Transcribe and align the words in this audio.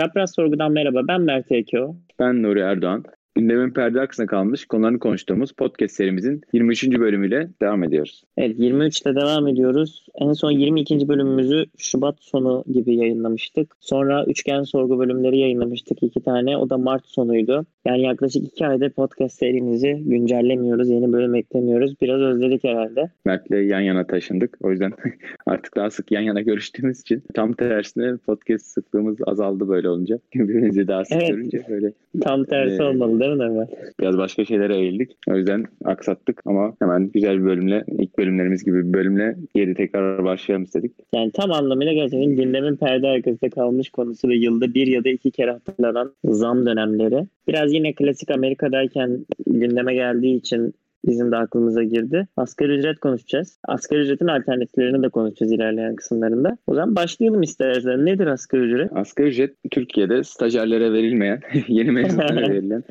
Çapraz 0.00 0.34
Sorgu'dan 0.34 0.72
merhaba. 0.72 1.00
Ben 1.08 1.20
Mert 1.20 1.52
Ekeo. 1.52 1.96
Ben 2.18 2.42
Nuri 2.42 2.60
Erdoğan. 2.60 3.04
Gündemin 3.34 3.70
perde 3.70 4.00
arkasına 4.00 4.26
kalmış 4.26 4.64
konularını 4.64 4.98
konuştuğumuz 4.98 5.52
podcast 5.52 5.94
serimizin 5.94 6.40
23. 6.52 6.98
bölümüyle 6.98 7.48
devam 7.62 7.84
ediyoruz. 7.84 8.24
Evet 8.36 8.58
23'te 8.58 9.14
devam 9.14 9.48
ediyoruz. 9.48 10.06
En 10.14 10.32
son 10.32 10.50
22. 10.50 11.08
bölümümüzü 11.08 11.64
Şubat 11.78 12.16
sonu 12.20 12.64
gibi 12.72 12.96
yayınlamıştık. 12.96 13.76
Sonra 13.80 14.24
üçgen 14.24 14.62
sorgu 14.62 14.98
bölümleri 14.98 15.38
yayınlamıştık 15.38 16.02
iki 16.02 16.22
tane. 16.22 16.56
O 16.56 16.70
da 16.70 16.78
Mart 16.78 17.06
sonuydu. 17.06 17.66
Yani 17.84 18.02
yaklaşık 18.02 18.44
iki 18.44 18.66
ayda 18.66 18.90
podcast 18.90 19.38
serimizi 19.38 20.02
güncellemiyoruz. 20.06 20.88
Yeni 20.88 21.12
bölüm 21.12 21.34
eklemiyoruz. 21.34 22.00
Biraz 22.00 22.20
özledik 22.20 22.64
herhalde. 22.64 23.10
Mert'le 23.24 23.50
yan 23.50 23.80
yana 23.80 24.06
taşındık. 24.06 24.58
O 24.62 24.70
yüzden 24.70 24.92
artık 25.46 25.76
daha 25.76 25.90
sık 25.90 26.12
yan 26.12 26.22
yana 26.22 26.40
görüştüğümüz 26.40 27.00
için 27.00 27.22
tam 27.34 27.52
tersine 27.52 28.16
podcast 28.16 28.66
sıklığımız 28.66 29.16
azaldı 29.26 29.68
böyle 29.68 29.88
olunca. 29.88 30.18
Birbirimizi 30.34 30.88
daha 30.88 31.04
sık 31.04 31.16
evet. 31.16 31.28
görünce 31.28 31.62
böyle. 31.68 31.92
Tam 32.20 32.44
tersi 32.44 32.82
ee, 32.82 32.84
olmalı 32.84 33.19
mi 33.28 33.38
Normal? 33.38 33.66
Biraz 34.00 34.18
başka 34.18 34.44
şeylere 34.44 34.76
eğildik. 34.76 35.16
O 35.28 35.36
yüzden 35.36 35.64
aksattık 35.84 36.40
ama 36.46 36.74
hemen 36.78 37.08
güzel 37.08 37.38
bir 37.38 37.44
bölümle, 37.44 37.84
ilk 37.98 38.18
bölümlerimiz 38.18 38.64
gibi 38.64 38.88
bir 38.88 38.92
bölümle 38.92 39.36
geri 39.54 39.74
tekrar 39.74 40.24
başlayalım 40.24 40.64
istedik. 40.64 40.92
Yani 41.14 41.32
tam 41.32 41.52
anlamıyla 41.52 41.92
gerçekten 41.92 42.36
gündemin 42.36 42.76
perde 42.76 43.06
arkasında 43.06 43.50
kalmış 43.50 43.90
konusu 43.90 44.28
ve 44.28 44.34
yılda 44.34 44.74
bir 44.74 44.86
ya 44.86 45.04
da 45.04 45.08
iki 45.08 45.30
kere 45.30 45.50
hatırlanan 45.50 46.12
zam 46.24 46.66
dönemleri. 46.66 47.26
Biraz 47.48 47.72
yine 47.72 47.94
klasik 47.94 48.30
Amerika'dayken 48.30 49.26
gündeme 49.46 49.94
geldiği 49.94 50.36
için 50.36 50.74
bizim 51.06 51.32
de 51.32 51.36
aklımıza 51.36 51.82
girdi. 51.82 52.28
Asgari 52.36 52.72
ücret 52.72 52.98
konuşacağız. 52.98 53.58
Asgari 53.68 54.00
ücretin 54.00 54.26
alternatiflerini 54.26 55.02
de 55.02 55.08
konuşacağız 55.08 55.52
ilerleyen 55.52 55.96
kısımlarında. 55.96 56.56
O 56.66 56.74
zaman 56.74 56.96
başlayalım 56.96 57.42
istersen. 57.42 58.06
Nedir 58.06 58.26
asgari 58.26 58.62
ücret? 58.62 58.96
Asgari 58.96 59.28
ücret 59.28 59.56
Türkiye'de 59.70 60.24
stajyerlere 60.24 60.92
verilmeyen, 60.92 61.40
yeni 61.68 61.90
mezunlara 61.90 62.48
verilen 62.50 62.82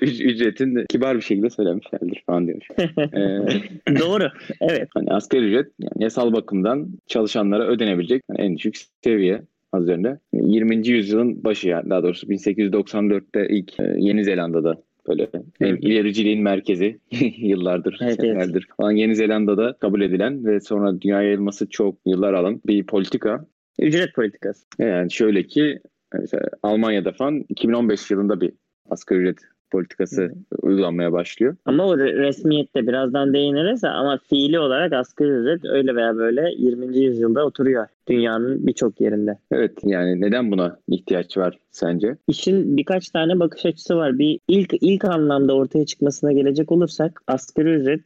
ücretin 0.00 0.84
kibar 0.88 1.16
bir 1.16 1.22
şekilde 1.22 1.50
söylemişlerdir 1.50 2.22
falan 2.26 2.46
diyor. 2.46 2.66
ee, 2.98 3.98
Doğru. 4.00 4.28
Evet. 4.60 4.88
Hani 4.94 5.10
asgari 5.10 5.44
ücret 5.44 5.72
yani 5.78 6.04
yasal 6.04 6.32
bakımdan 6.32 6.88
çalışanlara 7.06 7.66
ödenebilecek 7.66 8.22
yani 8.30 8.40
en 8.40 8.56
düşük 8.56 8.76
seviye 9.04 9.42
az 9.72 9.88
önce. 9.88 10.18
20. 10.32 10.88
yüzyılın 10.88 11.44
başı 11.44 11.68
yani 11.68 11.90
daha 11.90 12.02
doğrusu 12.02 12.26
1894'te 12.26 13.48
ilk 13.48 13.80
e, 13.80 13.94
Yeni 13.98 14.24
Zelanda'da 14.24 14.82
Böyle 15.10 15.28
hem 15.58 15.76
ilericiliğin 15.76 16.42
merkezi 16.42 16.98
yıllardır, 17.36 17.98
evet, 18.02 18.20
senelerdir 18.20 18.66
evet. 18.66 18.76
falan 18.76 18.90
Yeni 18.90 19.16
Zelanda'da 19.16 19.76
kabul 19.80 20.00
edilen 20.00 20.44
ve 20.44 20.60
sonra 20.60 21.00
dünyaya 21.00 21.22
yayılması 21.22 21.68
çok 21.68 21.96
yıllar 22.06 22.32
alan 22.32 22.60
bir 22.66 22.86
politika. 22.86 23.46
Ücret 23.78 24.14
politikası. 24.14 24.66
Yani 24.78 25.12
şöyle 25.12 25.42
ki 25.46 25.80
mesela 26.12 26.44
Almanya'da 26.62 27.12
falan 27.12 27.44
2015 27.48 28.10
yılında 28.10 28.40
bir 28.40 28.52
asgari 28.90 29.18
ücret 29.18 29.38
politikası 29.70 30.22
Hı. 30.22 30.32
uygulanmaya 30.62 31.12
başlıyor. 31.12 31.56
Ama 31.64 31.86
o 31.86 31.98
resmiyette 31.98 32.86
birazdan 32.86 33.34
değiniriz 33.34 33.84
ama 33.84 34.18
fiili 34.28 34.58
olarak 34.58 34.92
asgari 34.92 35.28
ücret 35.28 35.64
öyle 35.64 35.94
veya 35.94 36.16
böyle 36.16 36.50
20. 36.56 36.98
yüzyılda 36.98 37.46
oturuyor 37.46 37.86
dünyanın 38.08 38.66
birçok 38.66 39.00
yerinde. 39.00 39.38
Evet 39.52 39.78
yani 39.84 40.20
neden 40.20 40.50
buna 40.50 40.78
ihtiyaç 40.88 41.36
var 41.36 41.58
sence? 41.70 42.16
İşin 42.28 42.76
birkaç 42.76 43.08
tane 43.08 43.40
bakış 43.40 43.66
açısı 43.66 43.96
var. 43.96 44.18
Bir 44.18 44.40
ilk 44.48 44.74
ilk 44.80 45.04
anlamda 45.04 45.54
ortaya 45.54 45.86
çıkmasına 45.86 46.32
gelecek 46.32 46.72
olursak 46.72 47.22
asgari 47.26 47.70
ücret 47.70 48.00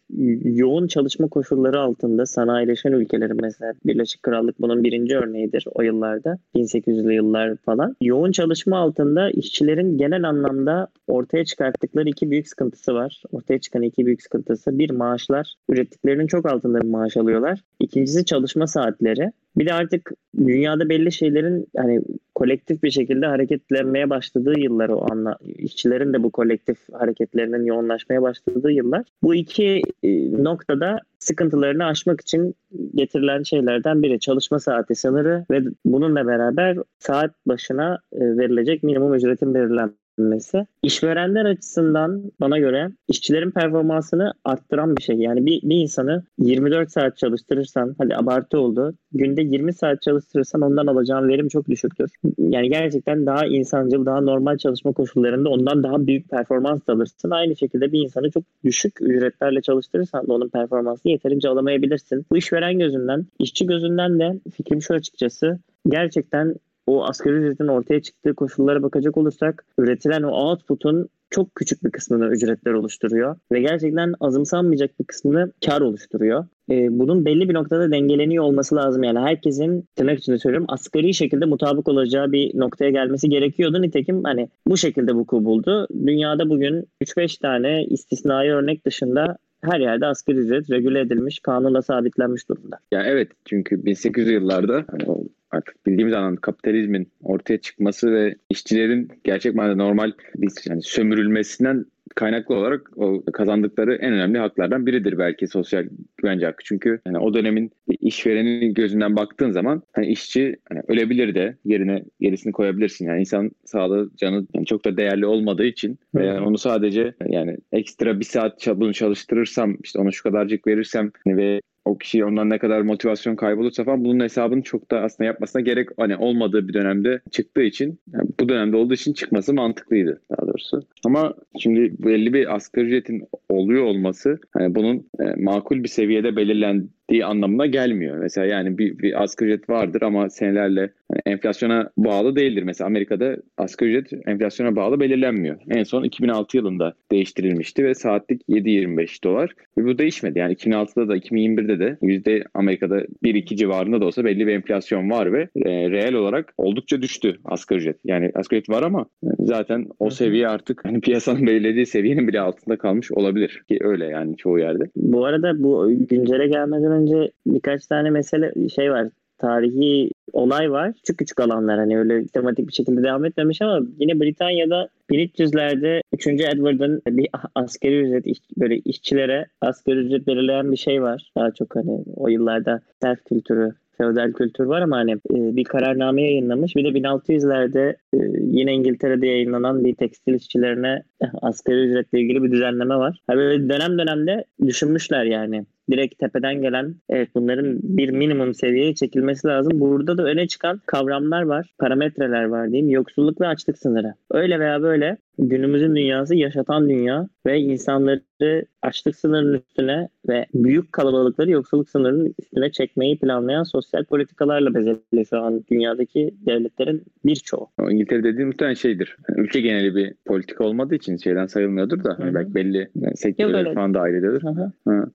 yoğun 0.45 0.87
çalışma 0.87 1.29
koşulları 1.29 1.81
altında 1.81 2.27
sanayileşen 2.27 2.93
ülkelerin 2.93 3.41
mesela 3.41 3.73
Birleşik 3.85 4.23
Krallık 4.23 4.61
bunun 4.61 4.85
birinci 4.85 5.17
örneğidir 5.17 5.65
o 5.75 5.83
yıllarda 5.83 6.39
1800'lü 6.57 7.13
yıllar 7.13 7.57
falan. 7.57 7.97
Yoğun 8.01 8.33
çalışma 8.33 8.79
altında 8.79 9.31
işçilerin 9.31 9.99
genel 9.99 10.29
anlamda 10.29 10.89
ortaya 11.07 11.45
çıkarttıkları 11.45 12.09
iki 12.09 12.31
büyük 12.31 12.49
sıkıntısı 12.49 12.95
var. 12.95 13.23
Ortaya 13.33 13.61
çıkan 13.61 13.83
iki 13.83 14.07
büyük 14.07 14.23
sıkıntısı 14.23 14.79
bir 14.79 14.91
maaşlar 14.91 15.55
ürettiklerinin 15.69 16.27
çok 16.27 16.47
altında 16.47 16.81
maaş 16.85 17.17
alıyorlar. 17.17 17.61
İkincisi 17.81 18.25
çalışma 18.25 18.67
saatleri. 18.67 19.31
Bir 19.57 19.67
de 19.67 19.75
artık 19.75 20.13
dünyada 20.39 20.89
belli 20.89 21.13
şeylerin 21.13 21.67
hani 21.77 22.01
kolektif 22.35 22.83
bir 22.83 22.91
şekilde 22.91 23.27
hareketlenmeye 23.27 24.11
başladığı 24.11 24.61
yıllar 24.61 24.89
o 24.89 25.13
anla 25.13 25.39
işçilerin 25.45 26.13
de 26.13 26.23
bu 26.23 26.31
kolektif 26.31 26.79
hareketlerinin 26.93 27.65
yoğunlaşmaya 27.65 28.23
başladığı 28.23 28.71
yıllar. 28.71 29.05
Bu 29.23 29.35
iki 29.35 29.83
e, 30.03 30.33
noktada 30.45 31.01
sıkıntılarını 31.19 31.85
aşmak 31.85 32.21
için 32.21 32.55
getirilen 32.95 33.43
şeylerden 33.43 34.03
biri 34.03 34.21
çalışma 34.21 34.59
saati 34.59 34.95
sınırı 34.95 35.47
ve 35.51 35.63
bununla 35.85 36.27
beraber 36.27 36.79
saat 36.99 37.31
başına 37.47 37.99
e, 38.13 38.21
verilecek 38.21 38.83
minimum 38.83 39.15
ücretin 39.15 39.55
belirlenmesi 39.55 40.04
edilmesi 40.19 40.67
işverenler 40.83 41.45
açısından 41.45 42.33
bana 42.41 42.59
göre 42.59 42.91
işçilerin 43.09 43.51
performansını 43.51 44.33
arttıran 44.45 44.97
bir 44.97 45.03
şey. 45.03 45.17
Yani 45.17 45.47
bir, 45.47 45.63
bir 45.63 45.77
insanı 45.77 46.23
24 46.39 46.91
saat 46.91 47.17
çalıştırırsan 47.17 47.95
hadi 47.99 48.17
abartı 48.17 48.59
oldu. 48.59 48.95
Günde 49.13 49.43
20 49.43 49.73
saat 49.73 50.03
çalıştırırsan 50.03 50.61
ondan 50.61 50.87
alacağın 50.87 51.29
verim 51.29 51.49
çok 51.49 51.69
düşüktür. 51.69 52.11
Yani 52.39 52.69
gerçekten 52.69 53.27
daha 53.27 53.47
insancıl, 53.47 54.07
daha 54.07 54.21
normal 54.21 54.59
çalışma 54.59 54.93
koşullarında 54.93 55.49
ondan 55.49 55.83
daha 55.83 56.07
büyük 56.07 56.31
performans 56.31 56.89
alırsın. 56.89 57.31
Aynı 57.31 57.57
şekilde 57.57 57.93
bir 57.93 58.01
insanı 58.01 58.31
çok 58.31 58.45
düşük 58.65 59.03
ücretlerle 59.03 59.61
çalıştırırsan 59.61 60.29
da 60.29 60.33
onun 60.33 60.49
performansını 60.49 61.13
yeterince 61.13 61.49
alamayabilirsin. 61.49 62.27
Bu 62.31 62.37
işveren 62.37 62.79
gözünden, 62.79 63.27
işçi 63.39 63.67
gözünden 63.67 64.19
de 64.19 64.41
fikrim 64.57 64.83
şu 64.83 64.95
açıkçası 64.95 65.59
gerçekten 65.89 66.55
o 66.87 67.05
asgari 67.05 67.35
ücretin 67.35 67.69
ortaya 67.69 68.03
çıktığı 68.03 68.35
koşullara 68.35 68.83
bakacak 68.83 69.17
olursak 69.17 69.65
üretilen 69.79 70.23
o 70.23 70.31
output'un 70.31 71.09
çok 71.31 71.55
küçük 71.55 71.85
bir 71.85 71.91
kısmını 71.91 72.27
ücretler 72.27 72.73
oluşturuyor 72.73 73.37
ve 73.53 73.61
gerçekten 73.61 74.15
azımsanmayacak 74.21 75.01
bir 75.01 75.05
kısmını 75.05 75.53
kar 75.67 75.81
oluşturuyor. 75.81 76.47
Ee, 76.71 76.99
bunun 76.99 77.25
belli 77.25 77.49
bir 77.49 77.55
noktada 77.55 77.91
dengeleniyor 77.91 78.45
olması 78.45 78.77
lazım. 78.77 79.03
Yani 79.03 79.19
herkesin 79.19 79.89
tırnak 79.97 80.19
içinde 80.19 80.39
söylüyorum 80.39 80.67
asgari 80.69 81.15
şekilde 81.15 81.45
mutabık 81.45 81.89
olacağı 81.89 82.33
bir 82.33 82.59
noktaya 82.59 82.91
gelmesi 82.91 83.29
gerekiyordu. 83.29 83.83
Nitekim 83.83 84.25
hani 84.25 84.49
bu 84.67 84.77
şekilde 84.77 85.13
vuku 85.13 85.45
buldu. 85.45 85.89
Dünyada 86.07 86.51
bugün 86.51 86.87
3-5 87.05 87.41
tane 87.41 87.85
istisnai 87.85 88.51
örnek 88.51 88.87
dışında 88.87 89.39
her 89.65 89.81
yerde 89.81 90.07
asgari 90.07 90.39
ücret 90.39 90.71
regüle 90.71 91.01
edilmiş, 91.01 91.41
kanunla 91.41 91.83
sabitlenmiş 91.83 92.49
durumda. 92.49 92.79
Yani 92.93 93.07
evet 93.09 93.29
çünkü 93.45 93.85
1800 93.85 94.29
yıllarda 94.29 94.85
hani 94.91 95.05
artık 95.55 95.87
bildiğimiz 95.87 96.15
anlamda 96.15 96.41
kapitalizmin 96.41 97.09
ortaya 97.23 97.61
çıkması 97.61 98.13
ve 98.13 98.35
işçilerin 98.51 99.09
gerçek 99.25 99.55
manada 99.55 99.77
normal 99.77 100.13
bir 100.37 100.53
yani 100.69 100.83
sömürülmesinden 100.83 101.85
kaynaklı 102.15 102.55
olarak 102.55 102.99
o 102.99 103.23
kazandıkları 103.33 103.95
en 103.95 104.13
önemli 104.13 104.39
haklardan 104.39 104.87
biridir 104.87 105.19
belki 105.19 105.47
sosyal 105.47 105.85
güvence 106.17 106.47
hakkı. 106.47 106.65
Çünkü 106.65 107.01
yani 107.07 107.19
o 107.19 107.35
dönemin 107.35 107.71
işverenin 108.01 108.75
gözünden 108.75 109.17
baktığın 109.17 109.51
zaman 109.51 109.83
hani 109.93 110.07
işçi 110.07 110.57
hani 110.69 110.81
ölebilir 110.89 111.35
de 111.35 111.57
yerine 111.65 112.05
gerisini 112.21 112.53
koyabilirsin. 112.53 113.07
Yani 113.07 113.21
insan 113.21 113.51
sağlığı 113.65 114.11
canı 114.17 114.47
yani 114.55 114.67
çok 114.67 114.85
da 114.85 114.97
değerli 114.97 115.27
olmadığı 115.27 115.67
için 115.67 115.99
veya 116.15 116.45
onu 116.45 116.59
sadece 116.59 117.15
yani 117.29 117.57
ekstra 117.73 118.21
bir 118.21 118.25
saat 118.25 118.67
bunu 118.67 118.93
çalıştırırsam 118.93 119.77
işte 119.83 119.99
ona 119.99 120.11
şu 120.11 120.23
kadarcık 120.23 120.67
verirsem 120.67 121.11
hani 121.25 121.37
ve 121.37 121.61
o 121.85 121.99
kişi 121.99 122.25
ondan 122.25 122.51
ne 122.51 122.59
kadar 122.59 122.81
motivasyon 122.81 123.37
kaybolursa 123.37 123.85
falan 123.85 124.05
bunun 124.05 124.25
hesabını 124.25 124.63
çok 124.63 124.91
da 124.91 125.01
aslında 125.01 125.27
yapmasına 125.27 125.63
gerek 125.63 125.89
hani 125.97 126.17
olmadığı 126.17 126.69
bir 126.69 126.75
dönemde 126.75 127.21
çıktığı 127.31 127.63
için 127.63 127.99
yani 128.13 128.29
bu 128.41 128.49
dönemde 128.49 128.77
olduğu 128.77 128.95
için 128.95 129.13
çıkması 129.13 129.55
mantıklıydı 129.55 130.21
daha 130.31 130.47
doğrusu. 130.47 130.83
Ama 131.05 131.35
şimdi 131.59 131.95
belli 131.99 132.33
bir 132.33 132.55
asgari 132.55 132.87
ücretin 132.87 133.25
oluyor 133.49 133.85
olması 133.85 134.39
hani 134.53 134.75
bunun 134.75 135.07
e, 135.21 135.43
makul 135.43 135.83
bir 135.83 135.89
seviyede 135.89 136.37
belirlen 136.37 136.89
diye 137.09 137.25
anlamına 137.25 137.67
gelmiyor. 137.67 138.19
Mesela 138.19 138.47
yani 138.47 138.79
bir, 138.79 138.99
bir 138.99 139.23
asgari 139.23 139.51
ücret 139.51 139.71
vardır 139.71 140.03
ama 140.03 140.31
senelerle 140.31 140.81
yani 140.81 141.21
enflasyona 141.27 141.91
bağlı 141.97 142.37
değildir. 142.37 142.63
Mesela 142.63 142.87
Amerika'da 142.87 143.37
asgari 143.59 143.91
ücret 143.91 144.29
enflasyona 144.29 144.77
bağlı 144.77 145.01
belirlenmiyor. 145.01 145.59
En 145.71 145.83
son 145.83 146.05
2006 146.05 146.57
yılında 146.57 146.95
değiştirilmişti 147.13 147.85
ve 147.85 147.95
saatlik 147.95 148.43
7.25 148.49 149.25
dolar. 149.25 149.51
Ve 149.79 149.85
bu 149.85 149.99
değişmedi. 149.99 150.39
Yani 150.39 150.55
2006'da 150.55 151.09
da 151.09 151.17
2021'de 151.17 151.74
de 151.81 151.99
yüzde 152.03 152.45
Amerika'da 152.55 153.03
1-2 153.25 153.57
civarında 153.57 154.01
da 154.01 154.05
olsa 154.07 154.25
belli 154.25 154.47
bir 154.47 154.53
enflasyon 154.53 155.11
var 155.11 155.33
ve 155.33 155.49
e, 155.57 155.91
reel 155.91 156.15
olarak 156.15 156.55
oldukça 156.57 157.03
düştü 157.03 157.37
asgari 157.45 157.79
ücret. 157.79 157.97
Yani 158.05 158.31
asgari 158.35 158.61
ücret 158.61 158.77
var 158.77 158.83
ama 158.83 159.07
zaten 159.39 159.87
o 159.99 160.11
seviye 160.11 160.49
artık 160.49 160.85
hani 160.85 161.01
piyasanın 161.01 161.47
belirlediği 161.47 161.87
seviyenin 161.87 162.29
bile 162.29 162.41
altında 162.41 162.79
kalmış 162.79 163.13
olabilir. 163.13 163.63
Ki 163.69 163.79
öyle 163.81 164.05
yani 164.07 164.37
çoğu 164.37 164.59
yerde. 164.59 164.85
Bu 164.97 165.25
arada 165.25 165.63
bu 165.63 165.91
güncele 166.11 166.47
gelmeden 166.47 166.93
önce 166.93 167.31
birkaç 167.47 167.87
tane 167.87 168.11
mesele 168.11 168.69
şey 168.69 168.91
var. 168.91 169.09
Tarihi 169.39 170.11
olay 170.33 170.71
var. 170.71 170.93
Küçük 170.93 171.19
küçük 171.19 171.41
alanlar 171.41 171.79
hani 171.79 171.99
öyle 171.99 172.27
tematik 172.27 172.69
bir 172.69 172.73
şekilde 172.73 173.03
devam 173.03 173.25
etmemiş 173.25 173.63
ama 173.63 173.81
yine 173.99 174.21
Britanya'da 174.21 174.89
1300'lerde 175.11 176.03
3. 176.13 176.27
Edward'ın 176.27 177.03
bir 177.09 177.29
askeri 177.55 178.01
ücret 178.01 178.27
böyle 178.57 178.79
işçilere 178.79 179.47
askeri 179.61 179.97
ücret 179.97 180.27
belirleyen 180.27 180.73
bir 180.73 180.77
şey 180.77 181.03
var. 181.03 181.33
Daha 181.37 181.51
çok 181.51 181.77
hani 181.77 182.05
o 182.17 182.29
yıllarda 182.29 182.81
self 183.03 183.25
kültürü 183.25 183.73
feodal 183.99 184.33
kültür 184.33 184.65
var 184.65 184.81
ama 184.81 184.97
hani 184.97 185.13
e, 185.13 185.57
bir 185.57 185.65
kararname 185.65 186.23
yayınlamış. 186.23 186.77
Bir 186.77 186.85
de 186.85 186.89
1600'lerde 186.89 187.91
e, 187.91 188.19
yine 188.41 188.73
İngiltere'de 188.73 189.27
yayınlanan 189.27 189.85
bir 189.85 189.95
tekstil 189.95 190.35
işçilerine 190.35 191.03
asgari 191.43 191.77
ücretle 191.77 192.21
ilgili 192.21 192.43
bir 192.43 192.51
düzenleme 192.51 192.97
var. 192.97 193.21
Ha 193.27 193.37
böyle 193.37 193.69
dönem 193.69 193.99
dönemde 193.99 194.45
düşünmüşler 194.67 195.25
yani 195.25 195.65
direkt 195.91 196.19
tepeden 196.19 196.63
gelen 196.63 196.95
evet 197.09 197.29
bunların 197.35 197.79
bir 197.83 198.11
minimum 198.11 198.55
seviyeye 198.55 198.95
çekilmesi 198.95 199.49
lazım. 199.49 199.81
Burada 199.81 200.19
da 200.19 200.25
öne 200.25 200.49
çıkan 200.49 200.81
kavramlar 200.87 201.43
var, 201.43 201.75
parametreler 201.79 202.45
var 202.45 202.71
diyeyim. 202.71 202.89
Yoksulluk 202.89 203.41
ve 203.41 203.47
açlık 203.47 203.79
sınırı. 203.79 204.15
Öyle 204.31 204.61
veya 204.61 204.83
böyle 204.83 205.17
günümüzün 205.39 205.97
dünyası 205.97 206.35
yaşatan 206.35 206.89
dünya 206.89 207.29
ve 207.47 207.61
insanları 207.61 208.65
açlık 208.83 209.17
sınırının 209.17 209.63
üstüne 209.69 210.09
ve 210.29 210.47
büyük 210.55 210.93
kalabalıkları 210.93 211.51
yoksulluk 211.51 211.91
sınırının 211.91 212.35
üstüne 212.39 212.71
çekmeyi 212.71 213.19
planlayan 213.19 213.63
sosyal 213.63 214.05
politikalarla 214.05 214.75
bezeli 214.75 215.27
şu 215.31 215.41
an 215.41 215.65
dünyadaki 215.71 216.35
devletlerin 216.47 217.03
birçoğu. 217.25 217.69
İngiltere 217.91 218.25
dediğim 218.25 218.49
muhtemelen 218.49 218.75
şeydir. 218.75 219.17
ülke 219.37 219.61
geneli 219.61 219.95
bir 219.95 220.15
politika 220.25 220.65
olmadığı 220.65 220.95
için 220.95 221.17
şeyden 221.17 221.47
sayılmıyordur 221.47 222.05
da. 222.05 222.19
Hani 222.19 222.35
belki 222.35 222.55
belli 222.55 222.89
sektörler 223.15 223.75
falan 223.75 223.95
dahil 223.95 224.15
ediyordur. 224.15 224.43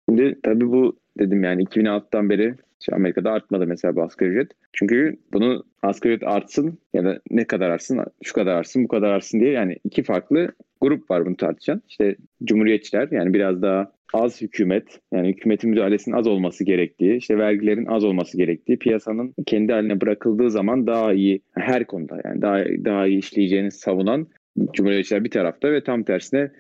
Şimdi 0.10 0.40
tabii 0.44 0.68
bu 0.68 0.96
dedim 1.20 1.44
yani 1.44 1.64
2006'dan 1.64 2.30
beri 2.30 2.56
işte 2.80 2.96
Amerika'da 2.96 3.32
artmadı 3.32 3.68
mesela 3.68 3.96
bu 3.96 4.04
asgari 4.04 4.30
ücret. 4.30 4.52
Çünkü 4.74 5.18
bunu 5.34 5.64
asgari 5.82 6.14
ücret 6.14 6.30
artsın 6.30 6.80
ya 6.94 7.06
da 7.06 7.20
ne 7.32 7.46
kadar 7.46 7.70
artsın, 7.70 8.06
şu 8.24 8.34
kadar 8.34 8.56
artsın, 8.56 8.84
bu 8.84 8.88
kadar 8.88 9.10
artsın 9.10 9.40
diye 9.40 9.52
yani 9.52 9.78
iki 9.84 10.04
farklı 10.04 10.52
grup 10.82 11.12
var 11.12 11.26
bunu 11.26 11.38
tartışan. 11.38 11.82
İşte 11.90 12.16
cumhuriyetçiler 12.44 13.08
yani 13.12 13.34
biraz 13.34 13.62
daha 13.62 13.92
az 14.14 14.42
hükümet 14.42 15.00
yani 15.14 15.30
hükümetin 15.30 15.70
müdahalesinin 15.70 16.16
az 16.16 16.28
olması 16.28 16.64
gerektiği, 16.64 17.18
işte 17.18 17.38
vergilerin 17.38 17.86
az 17.86 18.04
olması 18.04 18.38
gerektiği, 18.38 18.80
piyasanın 18.80 19.34
kendi 19.46 19.74
haline 19.74 20.02
bırakıldığı 20.02 20.52
zaman 20.52 20.88
daha 20.88 21.14
iyi 21.14 21.42
her 21.56 21.86
konuda 21.86 22.22
yani 22.26 22.42
daha 22.42 22.58
daha 22.66 23.08
iyi 23.08 23.20
işleyeceğini 23.20 23.72
savunan 23.72 24.28
cumhuriyetçiler 24.74 25.24
bir 25.24 25.32
tarafta 25.32 25.72
ve 25.72 25.84
tam 25.84 26.04
tersine 26.04 26.52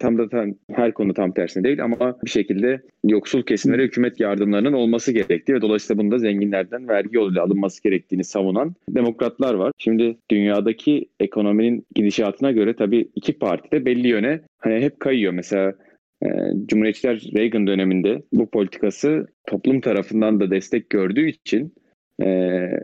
tam 0.00 0.18
da 0.18 0.28
tam, 0.28 0.54
her 0.70 0.94
konu 0.94 1.14
tam 1.14 1.32
tersine 1.32 1.64
değil 1.64 1.84
ama 1.84 2.18
bir 2.24 2.30
şekilde 2.30 2.82
yoksul 3.04 3.42
kesimlere 3.42 3.82
hükümet 3.82 4.20
yardımlarının 4.20 4.72
olması 4.72 5.12
gerektiği 5.12 5.54
ve 5.54 5.60
dolayısıyla 5.60 6.02
bunda 6.02 6.18
zenginlerden 6.18 6.88
vergi 6.88 7.16
yoluyla 7.16 7.42
alınması 7.42 7.82
gerektiğini 7.82 8.24
savunan 8.24 8.74
demokratlar 8.88 9.54
var. 9.54 9.72
Şimdi 9.78 10.16
dünyadaki 10.30 11.08
ekonominin 11.20 11.86
gidişatına 11.94 12.52
göre 12.52 12.76
tabii 12.76 13.08
iki 13.14 13.38
parti 13.38 13.70
de 13.70 13.84
belli 13.84 14.08
yöne 14.08 14.40
hani 14.58 14.80
hep 14.80 15.00
kayıyor. 15.00 15.32
Mesela 15.32 15.74
e, 16.22 16.28
Cumhuriyetçiler 16.66 17.30
Reagan 17.36 17.66
döneminde 17.66 18.22
bu 18.32 18.50
politikası 18.50 19.26
toplum 19.46 19.80
tarafından 19.80 20.40
da 20.40 20.50
destek 20.50 20.90
gördüğü 20.90 21.28
için 21.28 21.74
e, 22.22 22.26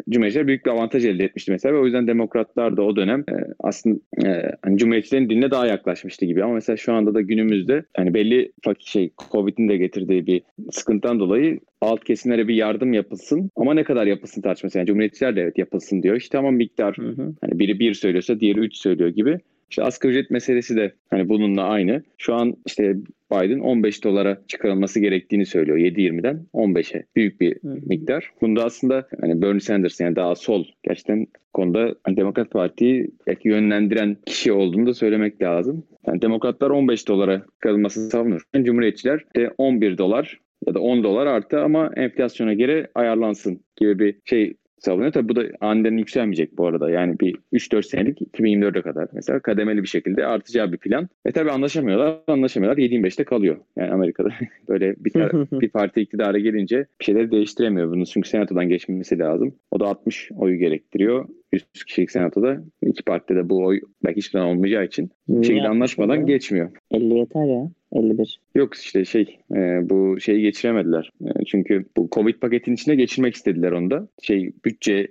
Cumhuriyetçiler 0.08 0.46
büyük 0.46 0.66
bir 0.66 0.70
avantaj 0.70 1.04
elde 1.04 1.24
etmişti 1.24 1.50
mesela 1.50 1.74
ve 1.74 1.78
o 1.78 1.84
yüzden 1.84 2.06
demokratlar 2.06 2.76
da 2.76 2.82
o 2.82 2.96
dönem 2.96 3.20
e, 3.20 3.34
aslında 3.60 3.98
e, 4.26 4.52
hani 4.62 4.78
Cumhuriyetçilerin 4.78 5.30
diline 5.30 5.50
daha 5.50 5.66
yaklaşmıştı 5.66 6.26
gibi. 6.26 6.44
Ama 6.44 6.54
mesela 6.54 6.76
şu 6.76 6.92
anda 6.92 7.14
da 7.14 7.20
günümüzde 7.20 7.84
hani 7.96 8.14
belli 8.14 8.52
şey 8.78 9.10
Covid'in 9.32 9.68
de 9.68 9.76
getirdiği 9.76 10.26
bir 10.26 10.42
sıkıntıdan 10.70 11.20
dolayı 11.20 11.60
alt 11.80 12.04
kesimlere 12.04 12.48
bir 12.48 12.54
yardım 12.54 12.92
yapılsın. 12.92 13.50
Ama 13.56 13.74
ne 13.74 13.84
kadar 13.84 14.06
yapılsın 14.06 14.42
tartışması. 14.42 14.78
Yani 14.78 14.86
Cumhuriyetçiler 14.86 15.36
de 15.36 15.40
evet 15.40 15.58
yapılsın 15.58 16.02
diyor. 16.02 16.16
İşte 16.16 16.38
ama 16.38 16.50
miktar 16.50 16.96
hı 16.96 17.08
hı. 17.08 17.34
hani 17.40 17.58
biri 17.58 17.78
bir 17.78 17.94
söylüyorsa 17.94 18.40
diğeri 18.40 18.58
üç 18.58 18.76
söylüyor 18.76 19.08
gibi 19.08 19.38
işte 19.70 19.82
asgari 19.82 20.12
ücret 20.12 20.30
meselesi 20.30 20.76
de 20.76 20.92
hani 21.10 21.28
bununla 21.28 21.62
aynı. 21.62 22.02
Şu 22.18 22.34
an 22.34 22.56
işte 22.66 22.96
Biden 23.32 23.58
15 23.58 24.04
dolara 24.04 24.38
çıkarılması 24.48 25.00
gerektiğini 25.00 25.46
söylüyor 25.46 25.78
7.20'den 25.78 26.46
15'e. 26.54 27.04
Büyük 27.16 27.40
bir 27.40 27.54
Hı. 27.54 27.78
miktar. 27.86 28.30
Bunda 28.40 28.64
aslında 28.64 29.08
hani 29.20 29.42
Bernie 29.42 29.60
Sanders 29.60 30.00
yani 30.00 30.16
daha 30.16 30.34
sol 30.34 30.64
gerçekten 30.82 31.26
konuda 31.52 31.94
hani 32.04 32.16
Demokrat 32.16 32.50
Parti'yi 32.50 33.10
belki 33.26 33.48
yönlendiren 33.48 34.16
kişi 34.26 34.52
olduğunu 34.52 34.86
da 34.86 34.94
söylemek 34.94 35.42
lazım. 35.42 35.86
Yani 36.06 36.22
Demokratlar 36.22 36.70
15 36.70 37.08
dolara 37.08 37.42
çıkarılmasını 37.54 38.10
savunur. 38.10 38.42
Yani 38.54 38.64
Cumhuriyetçiler 38.64 39.24
de 39.36 39.50
11 39.58 39.98
dolar 39.98 40.40
ya 40.66 40.74
da 40.74 40.80
10 40.80 41.04
dolar 41.04 41.26
artı 41.26 41.60
ama 41.60 41.90
enflasyona 41.96 42.54
göre 42.54 42.88
ayarlansın 42.94 43.60
gibi 43.76 43.98
bir 43.98 44.16
şey 44.24 44.54
savunuyor. 44.80 45.12
Tabii 45.12 45.28
bu 45.28 45.36
da 45.36 45.42
aniden 45.60 45.96
yükselmeyecek 45.96 46.58
bu 46.58 46.66
arada. 46.66 46.90
Yani 46.90 47.20
bir 47.20 47.36
3-4 47.52 47.82
senelik 47.82 48.20
2024'e 48.20 48.82
kadar 48.82 49.08
mesela 49.12 49.40
kademeli 49.40 49.82
bir 49.82 49.88
şekilde 49.88 50.26
artacağı 50.26 50.72
bir 50.72 50.78
plan. 50.78 51.08
Ve 51.26 51.32
tabii 51.32 51.50
anlaşamıyorlar. 51.50 52.16
Anlaşamıyorlar. 52.26 52.82
7-25'te 52.82 53.24
kalıyor. 53.24 53.56
Yani 53.76 53.90
Amerika'da 53.90 54.28
böyle 54.68 54.94
bir, 54.98 55.12
bir 55.60 55.68
parti 55.68 56.00
iktidara 56.00 56.38
gelince 56.38 56.86
bir 57.00 57.04
şeyleri 57.04 57.30
değiştiremiyor. 57.30 57.90
Bunu 57.90 58.06
çünkü 58.06 58.28
senatodan 58.28 58.68
geçmesi 58.68 59.18
lazım. 59.18 59.54
O 59.70 59.80
da 59.80 59.86
60 59.86 60.30
oyu 60.36 60.58
gerektiriyor. 60.58 61.28
100 61.52 61.84
kişilik 61.86 62.10
senatoda 62.10 62.62
iki 62.82 63.02
partide 63.02 63.38
de 63.38 63.48
bu 63.48 63.64
oy 63.64 63.80
belki 64.04 64.16
hiçbir 64.16 64.38
zaman 64.38 64.48
olmayacağı 64.48 64.84
için 64.84 65.10
bir 65.28 65.46
şekilde 65.46 65.68
anlaşmadan 65.68 66.26
geçmiyor. 66.26 66.70
50 66.90 67.14
yeter 67.14 67.44
ya. 67.44 67.70
51. 67.92 68.40
Yok 68.54 68.74
işte 68.74 69.04
şey 69.04 69.38
e, 69.54 69.90
bu 69.90 70.20
şeyi 70.20 70.42
geçiremediler. 70.42 71.10
E, 71.26 71.44
çünkü 71.44 71.84
bu 71.96 72.08
Covid 72.12 72.34
paketin 72.34 72.74
içine 72.74 72.94
geçirmek 72.94 73.34
istediler 73.34 73.72
onda. 73.72 74.08
Şey 74.22 74.52
bütçe 74.64 75.08